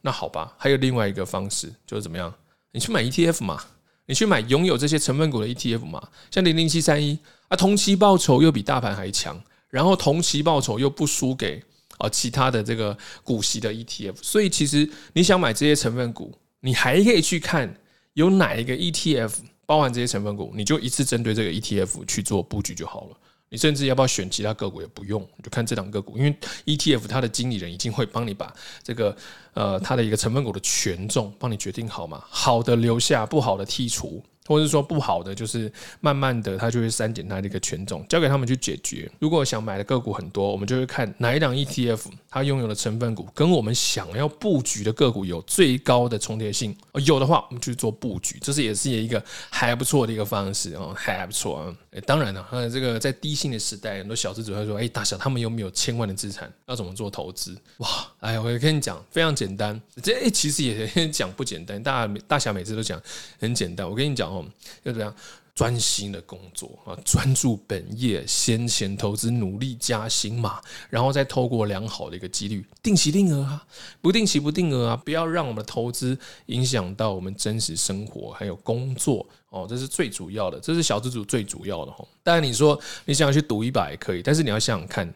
[0.00, 2.34] 那好吧，还有另外一个方式，就是怎么样？
[2.72, 3.62] 你去买 ETF 嘛，
[4.06, 11.62] 你去买拥有这些成分股的 ETF 嘛，像零零七三一啊，同期报酬又比大盘还强，然后同期报酬又不输给。
[11.98, 17.72] 啊，其他的这个股息的 ETF，所以其实你想买这些成分股，你还可以去看
[18.14, 19.32] 有哪一个 ETF
[19.64, 23.16] 包含这些成分股，你就一次针对这个 ETF 去做布局就好了。
[23.50, 28.52] 你甚至要不要选其他个股也不用，就看这档个股，因为 ETF 它的经理人已经会帮你把
[28.82, 29.16] 这个
[29.52, 34.22] 呃它的一个成分股的权重帮你决定好嘛，好的留下，不好的剔除。
[34.46, 39.10] 或者是说不好的，就是慢慢的，它就会删减它的一个权重，交给他们去解决。
[39.18, 46.76] 如果想买的个股很多，我们就会看哪一档 ETF 它拥有的成分股跟我们想要布局的个股有最高的重叠性，
[47.06, 51.74] 有的话我们去做布局，这是也是一个还不错的一个方式哦，还不错啊。
[52.00, 56.52] 当然了，这个在低薪的时代，很多小资主会说：“哎，大侠他们有没有千万的资产？
[56.66, 57.88] 要怎么做投资？”哇，
[58.20, 59.80] 哎，我跟你讲，非常简单。
[60.02, 63.00] 这哎，其实也 讲不简单，大大侠每次都讲
[63.38, 63.88] 很简单。
[63.88, 64.30] 我跟你讲。
[64.30, 64.44] 哦，
[64.84, 65.14] 就这样
[65.54, 73.64] 专心的工作啊，专注本业，先前投资，努力加薪嘛，然后再透过良好的一个几率，定期定额啊，
[74.00, 82.04] 不定期不定额啊，不要让我们的投资影响到我们真实生活还有工作哦，这是最主要的，这是小资主最主要的哈。
[82.22, 85.14] 当然你说你想要去赌一把也可以，但是你要想想看。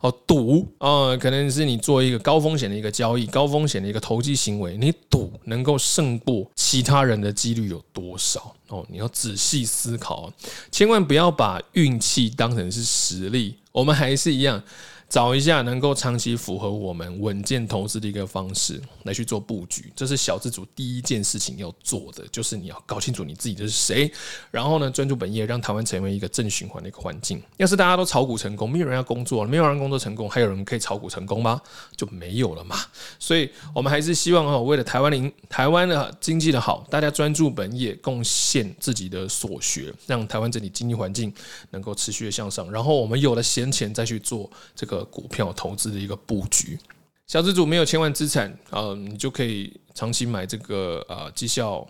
[0.00, 8.54] 哦，赌啊，可能是你做一个高风险的一个交易，高风险的一个投机行为，你赌能够胜过其他人的几率有多少？
[8.68, 10.32] 哦，你要仔细思考，
[10.70, 13.56] 千万不要把运气当成是实力。
[13.72, 14.62] 我们还是一样。
[15.08, 24.10] 找一下能够长期符合我们稳健投资的一个方式来去做布局，这是小资主第一件事情要做的，就是你要搞清楚你自己的是谁，
[24.50, 27.40] 然后呢，专注本业，让台湾成为一个正循环的一个环境。
[27.56, 31.62] 要是大家都炒股成功，没有人要工作，没有人工作成功，还有人可以炒股成功吗？
[31.96, 32.76] 就没有了嘛。
[33.20, 41.32] 所以我们还是希望哦，为了台湾的台湾的经济的好，大家专注本业，贡献自己的所学，让台湾整体经济环境
[41.70, 42.68] 能够持续的向上。
[42.72, 44.95] 然后我们有了闲钱再去做这个。
[45.04, 46.78] 股票投资的一个布局，
[47.26, 51.86] 小资主没有千万资产呃，你就可以长期买这个呃绩效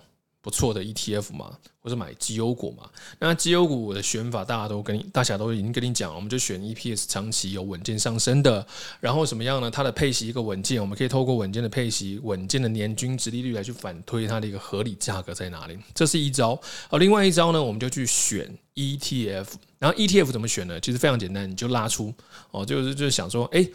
[0.47, 2.89] 不错的 ETF 嘛，或者买绩优股嘛。
[3.19, 8.65] 那绩优股的选法，大家都跟大侠都已经跟你讲，我们就选 EPS 长期有稳健上升的，
[9.01, 9.69] 然后什么样呢？
[9.69, 15.77] 它的配息一个稳健，我们可以透过稳健的配息、稳健的年均殖利率来去反推它的一个合理价格在哪里。
[15.93, 16.57] 这是一招。
[16.91, 19.47] 而另外一招呢，我们就去选 ETF。
[19.81, 20.79] 然后 ETF 怎么选呢？
[20.79, 22.15] 其实非常简单，你就拉出
[22.53, 23.69] 哦，就是就是想说，哎，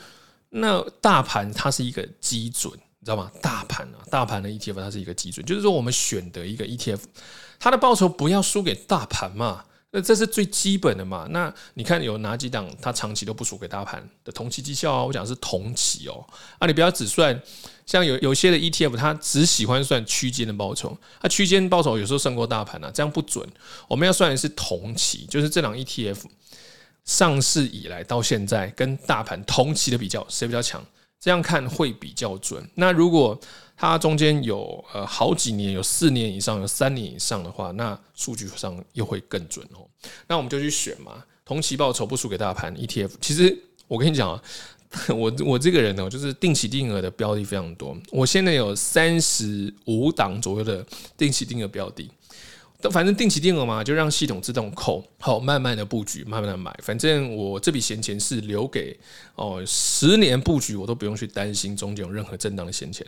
[0.51, 2.71] 那大盘它是一个基准。
[3.01, 3.31] 你知道吗？
[3.41, 6.99] 大盘啊，大盘的 ETF 它是一个基准，就是说我们选的一个 ETF，
[7.59, 11.25] 它的报酬不要输给大盘嘛，那这是最基本的嘛。
[11.31, 15.03] 那你看有哪几档它长期都不输给大盘的同期绩效啊？
[15.03, 16.23] 我讲的是同期哦，
[16.59, 17.41] 啊，你不要只算
[17.87, 23.43] 像有有些的 ETF，它只喜欢算区间的报酬，它区间报酬有时候胜过大盘啊，这样不准。
[23.87, 26.19] 我们要算的是同期，就是这档 ETF
[27.05, 30.85] 上市以来到现在跟大盘同期的比较，谁比较强？
[31.21, 32.67] 这样看会比较准。
[32.73, 33.39] 那如果
[33.77, 39.87] 它中间有呃好几年，有四年以上，有三年以上的话，那数据上又会更准哦。
[40.27, 43.11] 那我们就去选嘛，同期报酬不输给大盘 ETF。
[43.21, 43.55] 其实
[43.87, 44.43] 我跟你讲啊，
[45.15, 47.95] 我我这个人呢，就是定期定额的标的非常多。
[48.11, 50.83] 我现在有三十五档左右的
[51.15, 52.09] 定期定额标的。
[52.89, 56.73] 反正定期定额嘛，就让系统自动扣，好，慢慢的布局，慢慢的买。
[56.81, 58.97] 反正我这笔闲钱是留给
[59.35, 63.05] 哦，十年布局我都不用去担心中间有任何震荡的闲钱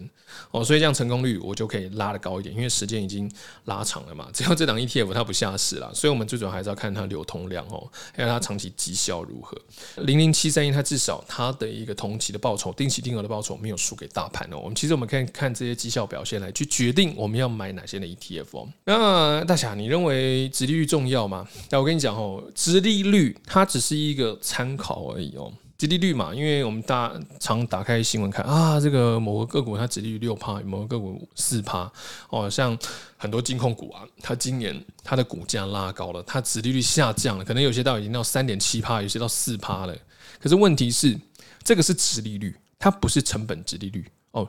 [0.51, 3.31] 哦，所以这样成功率我就可以拉得高一点，因为时间已经
[3.65, 4.27] 拉长了嘛。
[4.33, 9.57] 只要这档 ETF 它不下市了，所以我们最主要还是要看它流通量哦，还有它长期绩效如何。
[10.03, 14.57] 零零七三一它至少它的一个同期的报酬，定期定额的报酬没有输给大盘哦。
[14.57, 18.67] 我们其实我们可以看这些绩效表现来去决定我们要买哪些的 ETF 哦。
[18.85, 21.47] 那大侠，你认为殖利率重要吗？
[21.69, 25.51] 那我跟你讲哦，殖利率它只是一个参考而已哦。
[25.77, 31.89] 殖利率嘛，因为我们大常打开新闻看啊，这个某个个股它殖利率六趴，某个个股四趴
[32.29, 32.77] 哦，像
[33.15, 39.95] 很多金控股啊，它今年它的股价拉高了，它殖利率下降了，可能有些到已经到三点七趴，有些到四趴了。
[40.41, 41.17] 可是问题是，
[41.63, 44.45] 这个是殖利率，它不是成本殖利率哦。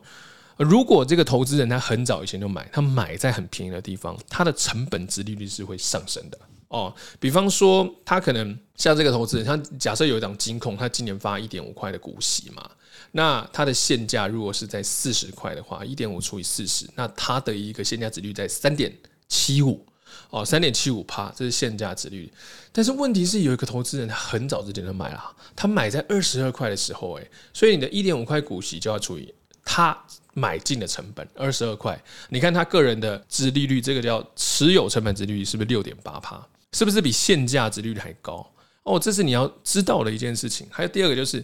[0.57, 6.39] 如果这个投资人他很早以前就买，他买在很便宜的地方，他的成本值利率是会上升的
[6.69, 6.95] 哦。
[7.19, 12.71] 比方说，他可能像这个投资人，他假设有一档金控，他今年发一点五块的股息嘛，
[13.11, 18.97] 那它的现价如果是在四十块的话，一点五除以四十，那它的一个现价值率在三点
[19.29, 19.85] 七五
[20.31, 22.33] 哦，三点七五趴，这是现价值率。
[22.71, 29.99] 但是问题是，有一个投资人他很早之前就买了，他买在二十二块的时候，诶，所以你的一点五块股息就要除以他。
[30.35, 36.45] 买进的成本二十二块，你看他个人的殖利率，这个叫持有成本殖利率是不是六点八趴？
[36.73, 38.45] 是不是比现价殖利率还高？
[38.83, 40.67] 哦，这是你要知道的一件事情。
[40.71, 41.43] 还有第二个就是，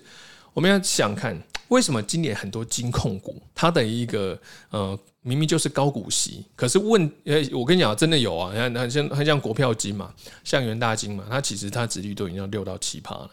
[0.53, 4.39] 我们要想看为什么今年很多金控股它的一个
[4.71, 13.31] 呃明明就是高股息，可是问诶，我跟你讲真的有啊，你看很像很像国票金嘛，像元大金嘛，它其实它殖利率都已经要六到七趴了，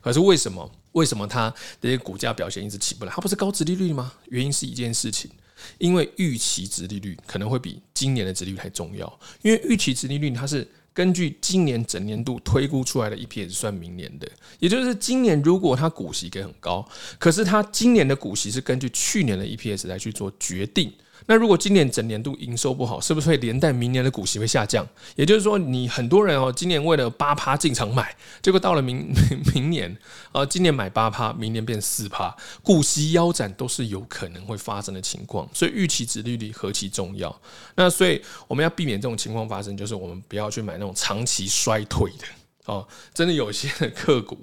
[0.00, 0.70] 可是为什么？
[0.92, 3.12] 为什么它的股价表现一直起不来？
[3.12, 4.12] 它不是高殖利率吗？
[4.26, 5.30] 原因是一件事情，
[5.78, 9.20] 因为预期殖利率可能会比今年的殖利率还重要。
[9.42, 16.86] 因为预期殖利率它是根据今年整年度推估出来的 EPS 算明年的，也就是今年如果它股息给很高，
[17.18, 20.92] 可是它今年的股息是根据去年的 EPS 来去做决定。
[21.30, 24.84] 那如果今年整年度营收不好，是不是会连带明年的股息会下降？
[25.14, 28.12] 也就是说，你很多人哦，今年为了八趴进场买，
[28.42, 29.96] 结果到了明明 明年
[30.32, 35.48] 啊，今年买八趴，明年变四趴，股息腰斩都是有可能会发生的情况。
[35.54, 37.40] 所以预期殖利率何其重要。
[37.76, 42.24] 那所以我们要避免这种情况发生，就是我们不要去买那种长期衰退的
[42.64, 42.84] 哦。
[43.14, 44.36] 真的有些的个股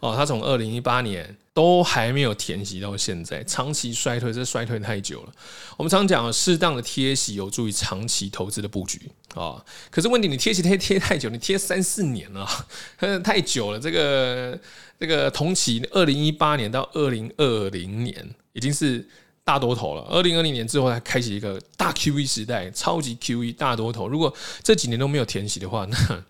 [0.00, 1.36] 哦，它从二零一八年。
[1.54, 5.32] 都还没有填息到现在，长期衰退，这衰退太久了。
[5.76, 8.98] 我们常讲，适当的贴息有助于长期投资的布局
[9.34, 9.62] 啊。
[9.90, 12.48] 可是问题，你贴息贴贴太久，你贴三四年了，
[13.22, 13.78] 太久了。
[13.78, 14.58] 这个
[14.98, 19.06] 这个同期，二零一八年到二零二零年已经是
[19.44, 20.00] 大多头了。
[20.08, 24.08] 二零二零年之后，才开启一个大 QE 时代，超级 QE 大多头。
[24.08, 26.24] 如果这几年都没有填息的话，那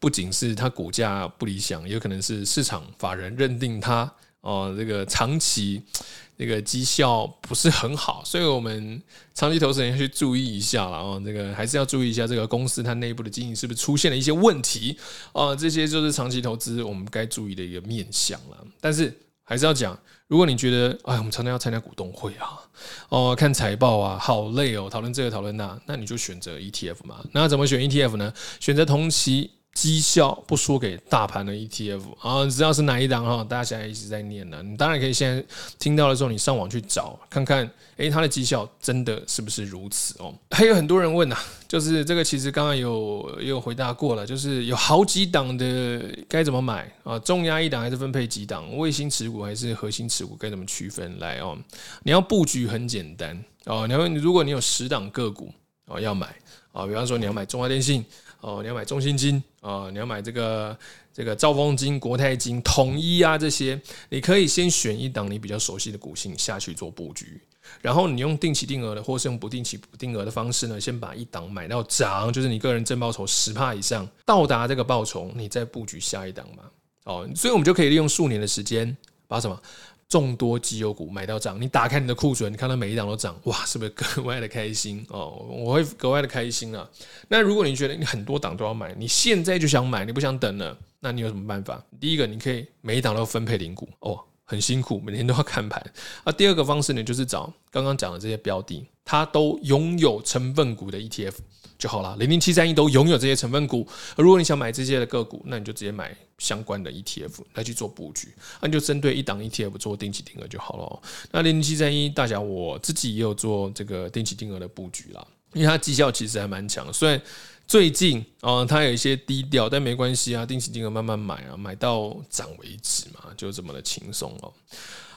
[0.00, 4.12] 不仅是它股价不理想，也有可能是市场法人认定它。
[4.40, 5.82] 哦，这个长期
[6.38, 9.02] 这个绩效不是很好，所以我们
[9.34, 11.20] 长期投资人要去注意一下了哦。
[11.24, 14.96] 这个还是要注意一下这个公司它内部的经营是不是出现了一些问题
[15.32, 15.54] 哦。
[15.56, 18.64] 这些就是长期投资我们该注意的一个面向了。
[18.80, 22.60] 但是还是要讲，如果你觉得哎，我们常常要参加股东会啊，
[23.08, 27.16] 哦，看财报啊，好累哦，讨论这个讨论那，那你就选择 ETF 嘛。
[27.32, 28.32] 那怎么选 ETF 呢？
[28.60, 29.50] 选择同期。
[29.80, 34.60] 绩效不输给大盘的 ETF 啊，只要是哪一档哈，大家现在一直在念呢。
[34.60, 35.44] 你当然可以现在
[35.78, 40.34] 听到的时候，你上网去找看看，诶，它的绩效真的是不是如此哦？
[40.50, 41.38] 还有很多人问呐，
[41.68, 47.16] 就是这个其实刚刚有有回答过了，就是有好几档的该怎么买啊？
[47.20, 48.76] 重压一档还是分配几档？
[48.76, 50.34] 卫星持股还是核心持股？
[50.34, 51.56] 该怎么区分来哦？
[52.02, 55.52] 你要布局很简单哦，你要如果你有十档个股
[55.86, 56.34] 哦要买
[56.72, 58.04] 啊，比方说你要买中华电信。
[58.40, 60.78] 哦，你要买中信金啊，你要买这个
[61.12, 67.40] 这个兆丰金、国泰金、统一啊这些，你可以先选一档你比较熟悉的股性下去做布局，
[67.82, 76.62] 然后你用定期定额的，或是用不定期不定额的方式呢，先把一档买到涨，就是你个人正报酬十帕以上到达这个报酬，你再布局下一档嘛。
[77.04, 78.96] 哦，所以我们就可以利用数年的时间
[79.26, 79.60] 把什么？
[80.08, 85.46] 众多绩优股买到涨，你打开你的库存，你看到每一档都涨，哇，是不是格外的开心哦？
[85.50, 86.88] 我会格外的开心啊。
[87.28, 91.84] 那如果你觉得你很多档都要买，你现在就想买，你不想等了，那你有什么办法？
[92.00, 94.18] 第一个，你可以每一档都分配零股哦，
[94.50, 95.78] 很辛苦，每天都要看盘
[96.24, 96.32] 啊。
[96.32, 101.34] 第二个方式呢，就是找刚刚讲的这些标的，它都拥有成分股的 ETF。
[101.76, 103.86] 就好了，零零七三一都拥有这些成分股。
[104.16, 108.34] 如果你想买这些的个股，那你就直接买相关的 ETF 来去做布局。
[108.60, 111.02] 那你就针对一档 ETF 做定期定额就好了。
[111.30, 115.24] 那零零七三一，大家我自己也有做这个定期定额的布局啦。
[115.52, 117.22] 因为它绩效其实还蛮强，虽然
[117.68, 124.50] 最近啊它有一些低调，但没关系啊，定期定额慢慢买啊，买到涨为止嘛，就这么的轻松哦。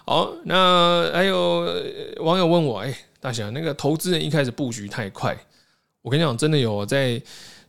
[0.06, 1.66] 好，那还有
[2.18, 5.34] 网友问我，哎，大侠，那个投资人一开始布局太快，
[6.02, 7.22] 我跟你讲，真的有在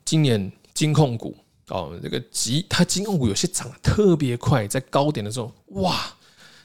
[0.04, 1.36] 今年金控股
[1.68, 5.96] 哦，这个急，它金控股有些涨得特别快，在高点的时候，哇，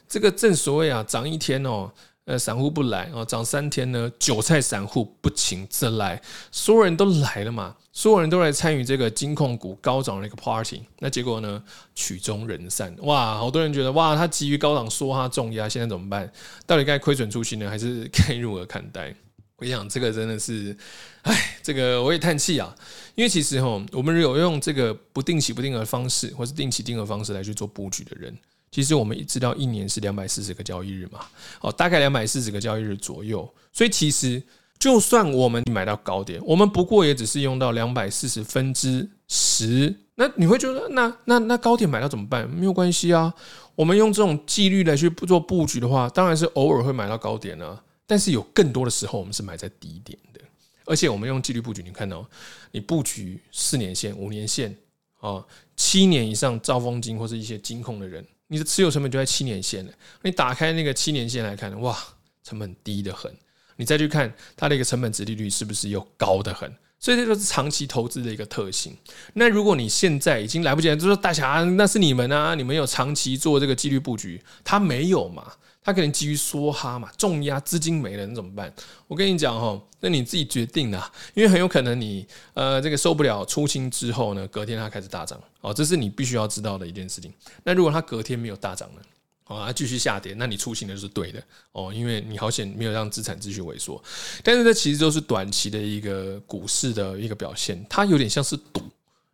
[0.09, 1.91] 这个正所谓啊，涨一天哦。
[2.27, 6.21] 呃，散户不来哦，涨三天呢，韭菜散户不请自来，
[6.51, 11.63] 所有人都来了嘛，所有人都来参与这个金控股高涨的一个 party，那结果呢，
[11.95, 16.29] 曲终人散，哇，好多人觉得哇，他急于高涨说他重压，现在怎么办？
[16.65, 19.15] 到底该亏损出去呢，还是该如何看待？
[19.59, 20.75] 我想这个真的是，
[21.21, 22.75] 哎，这个我也叹气啊，
[23.15, 28.37] 因为其实哈，我们有用这个不定期不定额方式，或是定期定额方式来去做布局的人。
[28.69, 31.25] 其实我们一知道一年是两百四十个交易日嘛，
[31.61, 33.47] 哦，大概两百四十个交易日左右。
[33.71, 34.41] 所以其实
[34.77, 39.95] 就算我们买到高点，我们不过也只是用到两百四十分之十。
[40.15, 42.49] 那你会觉得，那那那高点买到怎么办？
[42.49, 43.33] 没有关系啊，
[43.75, 47.81] 我们用这种纪律来去做布局的话，当然是偶尔会买到高点啊。
[48.05, 50.41] 但是有更多的时候，我们是买在低点的。
[50.85, 52.27] 而且我们用纪律布局，你看到
[52.71, 54.75] 你布局四年线、五年线
[55.19, 55.45] 啊，
[55.75, 58.25] 七年以上兆丰金或是一些金控的人。
[58.47, 59.91] 你的持有成本就在七年线了。
[60.23, 61.97] 你打开那个七年线来看，哇，
[62.43, 63.31] 成本低得很。
[63.75, 66.73] 你再去看它的一个成本值利率是不是又高得很？
[66.99, 68.97] 所以这就是长期投资的一个特性。
[69.33, 75.53] 那如果你现在已经来不及了，就说大侠，那是你们啊，你们有长期做这个纪律布局，他没有嘛？
[75.87, 78.69] 他可能急于梭哈嘛，重压资金没了，你怎么办？
[79.07, 87.33] 我跟你讲哈，那你自己决定啊，因为很有可能你呃这个受不了出清之后呢，隔天它开始大涨哦，这是你必须要知道的一件事情。
[87.63, 89.01] 那如果它隔天没有大涨呢，
[89.45, 94.03] 哦，它继续下跌，那你出清的就是对的哦，因为你好险没有让资产继续萎缩。
[94.43, 98.81] 但是这其实都是短期的一个股市的一个表现，它有点像是赌。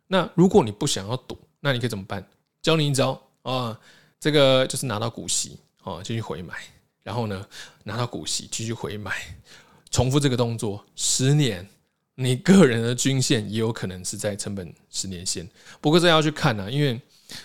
[0.06, 2.24] 那如果你不想要赌，那你可以怎么办？
[2.62, 3.76] 教你一招啊，
[4.20, 5.58] 这个就是拿到股息。
[5.84, 6.54] 哦，继续回买，
[7.02, 7.46] 然后呢，
[7.84, 9.12] 拿到股息继续回买，
[9.90, 11.66] 重复这个动作十年，
[12.14, 15.48] 你个人的均线也有可能是在成本十年线。
[15.80, 17.00] 不过这要去看呢、啊，因为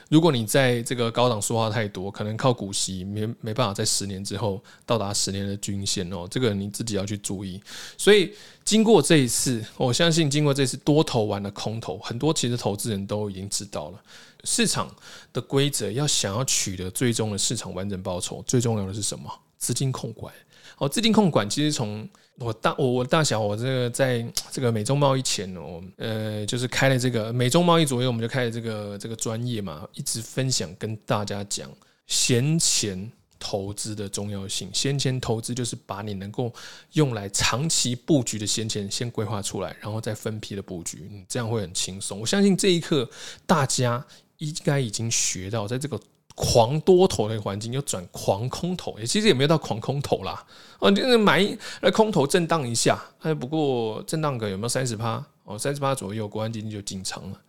[0.09, 7.61] 如果你在这个高档说话太多，可能靠股息没没办法在十年之后到达十年的均线哦，这个你自己要去注意。
[7.97, 8.33] 所以
[8.63, 14.01] 经过这一次，我相信经过这次多头玩的空头，很多其实投资人都已经知道了。
[14.45, 14.89] 市场
[15.33, 19.29] 的规则要想要取得最终的市场完整报酬，最重要的是什么？
[19.57, 20.33] 资金控管。
[20.77, 31.69] 哦，资金控管其实从我大我我大小我这个在这个美中贸易前哦，呃，就是开了这个美中贸易左右，我们就开了这个这个专业嘛，一直分享跟大家讲
[32.07, 34.69] 闲钱投资的重要性。
[34.73, 36.53] 闲钱投资就是把你能够
[36.93, 42.19] 用来长期布局的闲钱先规划出来，然后再分批的布局，你这样会很轻松。
[42.19, 43.09] 我相信这一刻
[43.45, 44.05] 大家。
[44.39, 45.99] 应该已经学到，在这个
[46.41, 50.41] 狂多头的环境，又转狂空头，也其实也没有到狂空头啦。
[50.79, 51.45] 哦，就是买
[51.81, 55.21] 那空头震荡一下，哎，不过震荡个有没有三十趴？
[55.43, 57.41] 哦，三十趴左右，国安基金就进场了。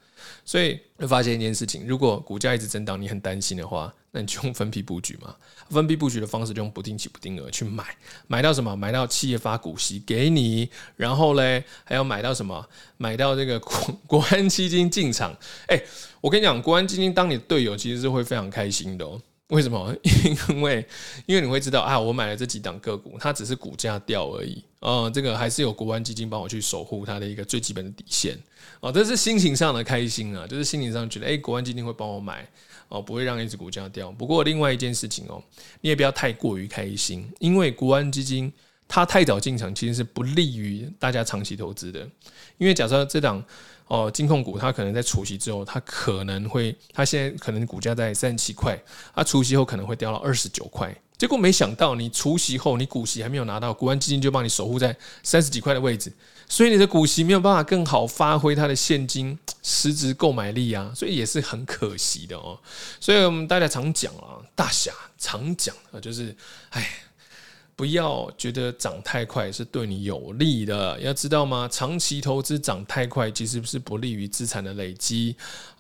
[0.45, 5.37] 所以会发现一件事情，如果股价一直震荡，你很担心的话，那你就用分批布局嘛。
[5.75, 7.85] 分批布局的方式就用不定期不定额去买，
[8.27, 8.75] 买到什么？
[8.77, 12.67] 买到企业发股息给你，然后嘞还要买到什么？
[12.97, 15.37] 买到这个 国国安基金进场。
[15.67, 15.81] 哎，
[16.21, 19.07] 我跟你讲，国安基金当你的队友，其实是会非常开心的。
[19.49, 19.93] 为什么？
[20.49, 20.87] 因为
[21.27, 24.63] 因为你会知道啊，我买了这几档个股，它只是股价掉而已。
[24.79, 28.39] 哦，这个还是有国安基金帮我去守护它的一个最基本的底线。
[28.79, 32.49] 哦，这是心情上的开心啊，就是心理上觉得，哎，国安基金会帮我买，
[32.91, 34.13] 哦，不会让一只股价掉。
[34.13, 35.43] 不过另外一件事情哦，
[35.81, 38.53] 你也不要太过于开心，因为国安基金
[38.87, 42.07] 它太早进场，其实是不利于大家长期投资的。
[42.59, 43.43] 因为假设这档。
[43.91, 48.81] 哦，金控股它可能在除夕之后，它可能会，它现在可能股价在三十七块，
[49.13, 50.97] 它除夕后可能会掉到二十九块。
[51.21, 56.11] 结果没想到，你除息后，你股息还没有拿到，国安基金就帮你守护在三十几块的位置，
[56.49, 62.59] 所以你的股息没有办法更好发挥它的现金实质购买力啊，所以也是很可惜的哦。
[62.99, 66.35] 所以我们大家常讲啊，大侠常讲啊，就是，
[66.71, 66.91] 哎。
[67.77, 71.67] 不要觉得涨太快是对你有利的，要知道吗？
[71.73, 75.35] 长期投资涨太快其实是不利于资产的累积。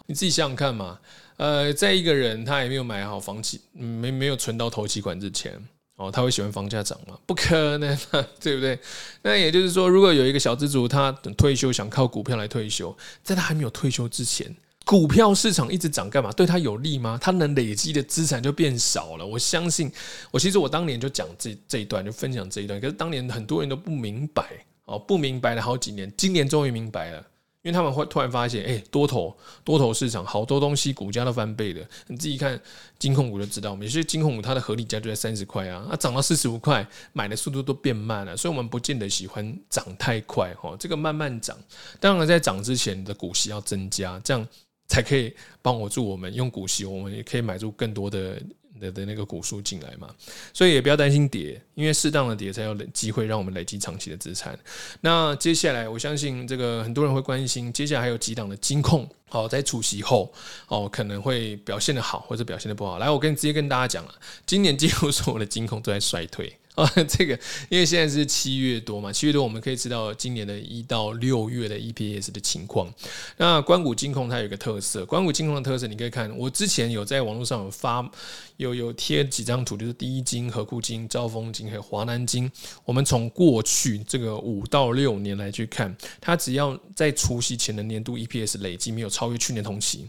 [0.07, 0.99] 你自己想想看嘛，
[1.41, 5.59] 呃，在一个人他也没有买好房企，没没有存到头期款之前，
[5.97, 7.18] 哦，他会喜欢房价涨吗？
[7.24, 7.99] 不可能，
[8.38, 8.78] 对不对？
[9.22, 14.55] 那也就是说，如果有一个小资族，他等退休想靠股票来退休，在他还没有退休之前。
[14.84, 16.30] 股票市场一直涨干嘛？
[16.32, 17.18] 对他有利吗？
[17.18, 19.24] 他能累积的资产就变少了。
[19.24, 19.91] 我相信，
[20.30, 22.78] 我其实我当年就讲这这一段，就分享这一段。
[22.78, 24.45] 可是当年很多人都不明白
[24.84, 27.26] 哦，不明白了好几年，今年终于明白了。
[27.62, 31.86] 因为他们会突然发现，哎、多头多头市场好多东西股价都翻倍了。
[32.06, 32.58] 你自己看
[32.98, 38.34] 金控股就知道，有些金控股它的合理价就在三十块啊，它涨到四十五块，买的速度都变慢了。
[38.36, 41.56] 所以我们不见得喜欢涨太快哈，这个慢慢涨。
[41.98, 44.48] 当然在涨之前，的股息要增加，这样
[44.88, 48.40] 才可以帮我助我们用股息，我们也可以买入更多的。
[48.81, 50.09] 的的那个股数进来嘛，
[50.53, 54.59] 所以也不要担心跌，因为适当的跌才有机会让我们累积长期的资产。
[55.03, 60.33] 那接下来，我相信这个很多人会关心，接下来还有几档的金控，哦，在除息后
[60.68, 62.99] 哦，可能会表现的好，或者表现的不好。
[62.99, 64.14] 来，我跟直接跟大家讲了，
[64.47, 66.57] 今年几乎所有的金控都在衰退。
[66.76, 72.90] 啊， 这个因为现在是七月多嘛，七月多我们可以知道今年的一到六月的 EPS 的情况。
[73.36, 78.08] 那关谷金控它有一个特色，关谷金控的特色，你可以看，我之前有在网络上有发，
[78.56, 82.50] 有有贴几张图，就是第一金、和库金、兆丰金还有华南金。
[82.84, 90.08] 我们从过去这个五到六年来去看，它只要在除夕前的年度 EPS 累计没有超越去年同期，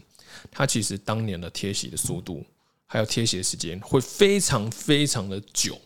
[0.50, 2.44] 它其实当年的贴息的速度
[2.86, 5.76] 还有贴息的时间会非常非常的久。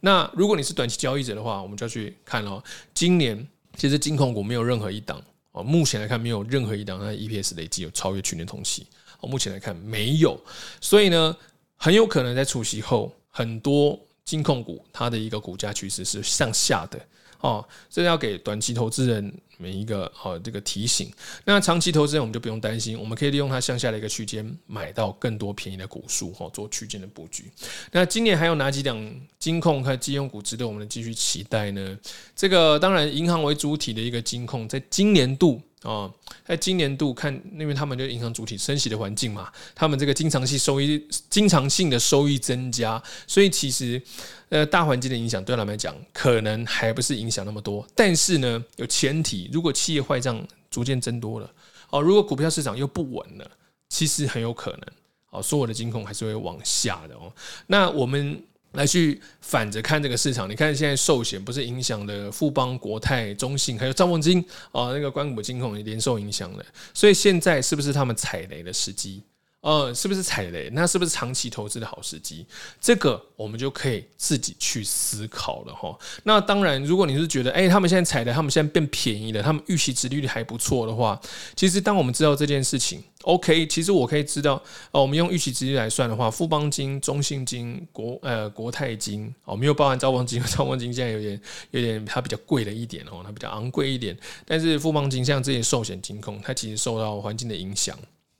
[0.00, 2.62] 那如果你是短期交易者的话，我们就要去看哦。
[2.94, 5.22] 今年其实金控股没有任何一档
[5.52, 8.86] 哦，目前来看没有任何一档它 EPS 累计有超越去年同期
[9.20, 10.40] 哦，目前来看没有，
[10.80, 11.36] 所以呢，
[11.76, 17.00] 很有可能在除夕后，很多金控股它的一个股价趋势是向下的。
[17.40, 21.12] 哦，这要给短期投资人每一个好这个提醒。
[21.44, 27.44] 那长期投资我们就不用担心，我们可以利用它向下的一个区间买到更多便宜的股数，哈，做区间的布局。
[27.92, 28.98] 那今年还有哪几档
[29.38, 31.98] 金控和金融股值得我们继续期待呢？
[32.34, 35.60] 这个当然银行为主体的一个金控，在今年度。
[35.84, 36.12] 哦，
[36.44, 41.00] 在今年度看，因为他们就银行主体升息的环境嘛，他们这个经常性收益、
[41.30, 44.02] 经常性的收益增加，所以其实
[44.48, 47.86] 呃大环境的影响对他们来讲可能还不是影响那么多。
[47.94, 51.50] 但是呢，有前提，如果企业坏账逐渐增多了，
[51.90, 53.50] 哦，如果股票市场又不稳了，
[53.88, 54.82] 其实很有可能，
[55.30, 57.32] 哦，所有的金控还是会往下的哦。
[57.66, 58.42] 那我们。
[58.72, 69.22] 来去反着看这个市场，你看现在寿险不是影响了富邦、国泰、中信，还有兆丰金哦，那个关谷金控也连受影响了，所以现在是不是他们踩雷的时机？
[69.60, 70.70] 呃，是不是踩雷？
[70.72, 72.46] 那是不是长期投资的好时机？
[72.80, 75.98] 这个我们就可以自己去思考了哈。
[76.22, 81.20] 那当然，如果你是觉得，哎，他们现在踩雷，他们现在变便宜了，他们预期值率还不错的话，
[81.56, 91.40] 其实当我们知道这件事情，OK，其实我可以知道，哦，我们用预期值率来算的话，富邦金、中信金、国呃国泰金，哦，没有包含兆丰金，兆丰金现在有点
[91.72, 94.16] 有点它比较贵了一点哦，它比较昂贵一点。
[94.46, 97.98] 但是富邦金像这些寿险金控，它其实受到环境的影响。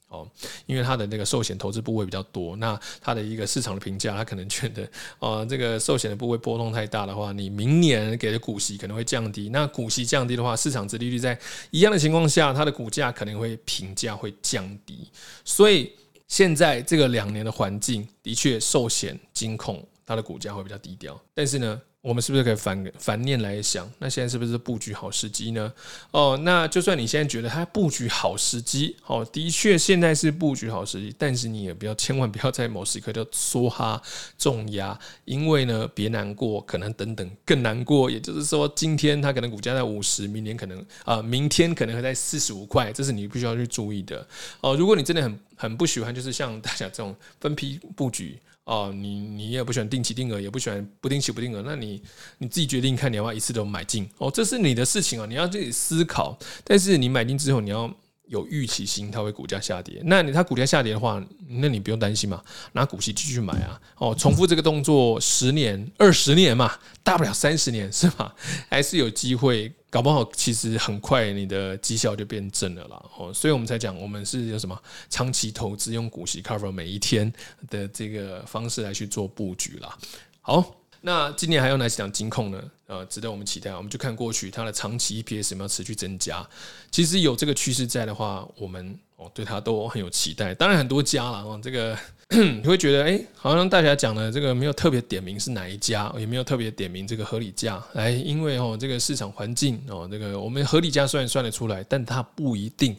[0.08, 0.26] 哦，
[0.66, 9.50] 因为它的那个寿险投资部位比较多，那它的一个市场的评价，它可能觉得，呃，这个寿险的部位波动太大的话，你明年给的股息可能会降低。
[9.50, 11.38] 那股息降低的话，市场殖利率在
[11.70, 15.08] 一样的情况下，它的股价可能会评价会降低。
[15.44, 15.92] 所以
[16.26, 21.80] 现在这个两年的环境，的确寿险金控它的股价会比较低调，但是呢。
[22.08, 23.86] 我们是不是可以反反念来想？
[23.98, 25.70] 那现在是不是布局好时机呢？
[26.10, 34.00] 哦，那就算你现在觉得它布局好时机，哦，的确现在是布局好时机，但是你也不要千万不要在某时刻就梭哈
[34.38, 38.10] 重压，因为呢，别难过，可能等等更难过。
[38.10, 44.26] 也就是说，今天它可能股价在五十，明年可能啊、明天可能会在四十五块，这是你必须要去注意的。
[44.62, 48.38] 哦，如果你真的很很不喜欢，就是像大家这种分批布局。
[48.68, 52.02] 哦，你你也不喜欢定期定额，也不喜欢不定期不定额，那你
[52.36, 56.38] 你自己决定看你要不要一次都买进哦，这是你的事情啊，你要自己思考。
[56.64, 57.90] 但是你买进之后，你要
[58.28, 60.00] 有预期心，它会股价下跌。
[60.04, 63.80] 那你它股价下跌的话，那你不用担心嘛，拿股息继续买啊。
[63.96, 66.72] 哦，重复这个动作十年、二十年嘛，
[67.02, 68.34] 大不了三十年是吧？
[68.68, 69.72] 还是有机会。
[69.90, 77.32] 搞不好其实很快你的绩效就变正了啦，哦，所以我们才讲我们是有什么长期投资，用股息 cover 每一天
[77.70, 79.96] 的这个方式来去做布局啦。
[80.42, 80.62] 好，
[81.00, 82.62] 那今年还有哪几档金控呢？
[82.86, 83.74] 呃，值得我们期待。
[83.74, 86.46] 我们就看过去它的长期 EPS 有没有持续增加。
[86.90, 90.54] 其实有这个趋势在的话，我们哦对它都很有期待。
[90.54, 91.96] 当然很多家了哦，这个。
[92.30, 97.82] 你会觉得，哎，好像大家讲的这个没有特别点名是哪一家，也没有特别点名这个合理价。
[97.94, 102.94] 哎，因为哦，这个市场环境哦，这个我们合理价虽然算得出来，但它不一定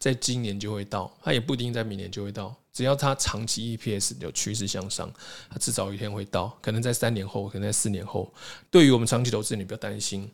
[0.00, 2.52] 在今年就会到，它也不一定在明年就会到。
[2.72, 5.12] 只要它长期 EPS 有趋势向上，
[5.50, 8.32] 它迟早一天会到，可能在三年后，可能在四年后。
[8.70, 10.30] 对于我们长期投资，你不要担心，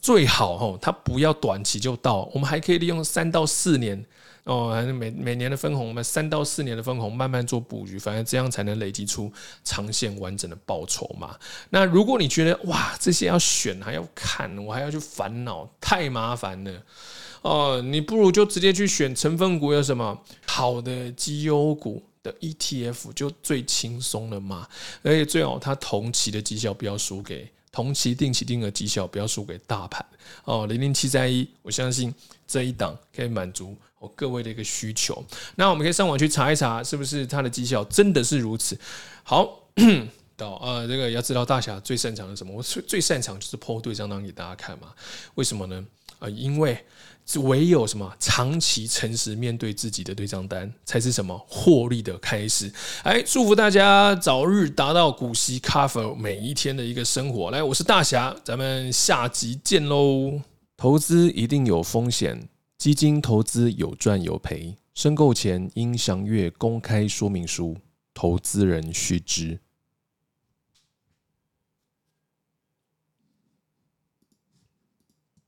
[0.00, 4.04] 最好哦，它不要短期就到，我们还可以利用三到四年。
[4.44, 9.30] 哦，每每年的分红，我们三到四年的分红，慢慢做布局，反正这样才能累积出
[9.62, 11.36] 长线完整的报酬嘛。
[11.68, 16.72] 那如果你觉得哇，这些要选还要看，我还要去烦恼，太麻烦了
[17.42, 24.68] 哦，你不如就直接去选成分股，有什么好的绩优股的 ETF 就最轻松了嘛。
[25.02, 27.48] 而且最好它同期的绩效不要输给。
[27.72, 30.04] 同期定期定额绩效不要输给大盘
[30.42, 32.12] 哦，零零七三一，我相信
[32.44, 35.24] 这一档可以满足我各位的一个需求。
[35.54, 38.76] 那我们可以上网去查一查，是不是它的绩效真的是如此？
[39.22, 39.56] 好，
[40.36, 42.52] 到呃，这个要知道大侠最擅长的什么？
[42.52, 44.92] 我最最擅长就是 PO 对账单给大家看嘛。
[45.36, 45.86] 为什么呢？
[46.18, 46.84] 啊，因为。
[47.38, 52.72] 唯有什么长期诚实面对自己的对账单，才是什么获利的开始。
[53.04, 57.50] 哎，祝福大家早日达到股息 cover 每一天的一个生活。
[57.50, 60.40] 来，我是大侠，咱们下集见喽。
[60.76, 67.76] 投资一定有风险，基金投资有赚有赔，申购前应详阅公开说明书，
[68.12, 69.60] 投资人须知。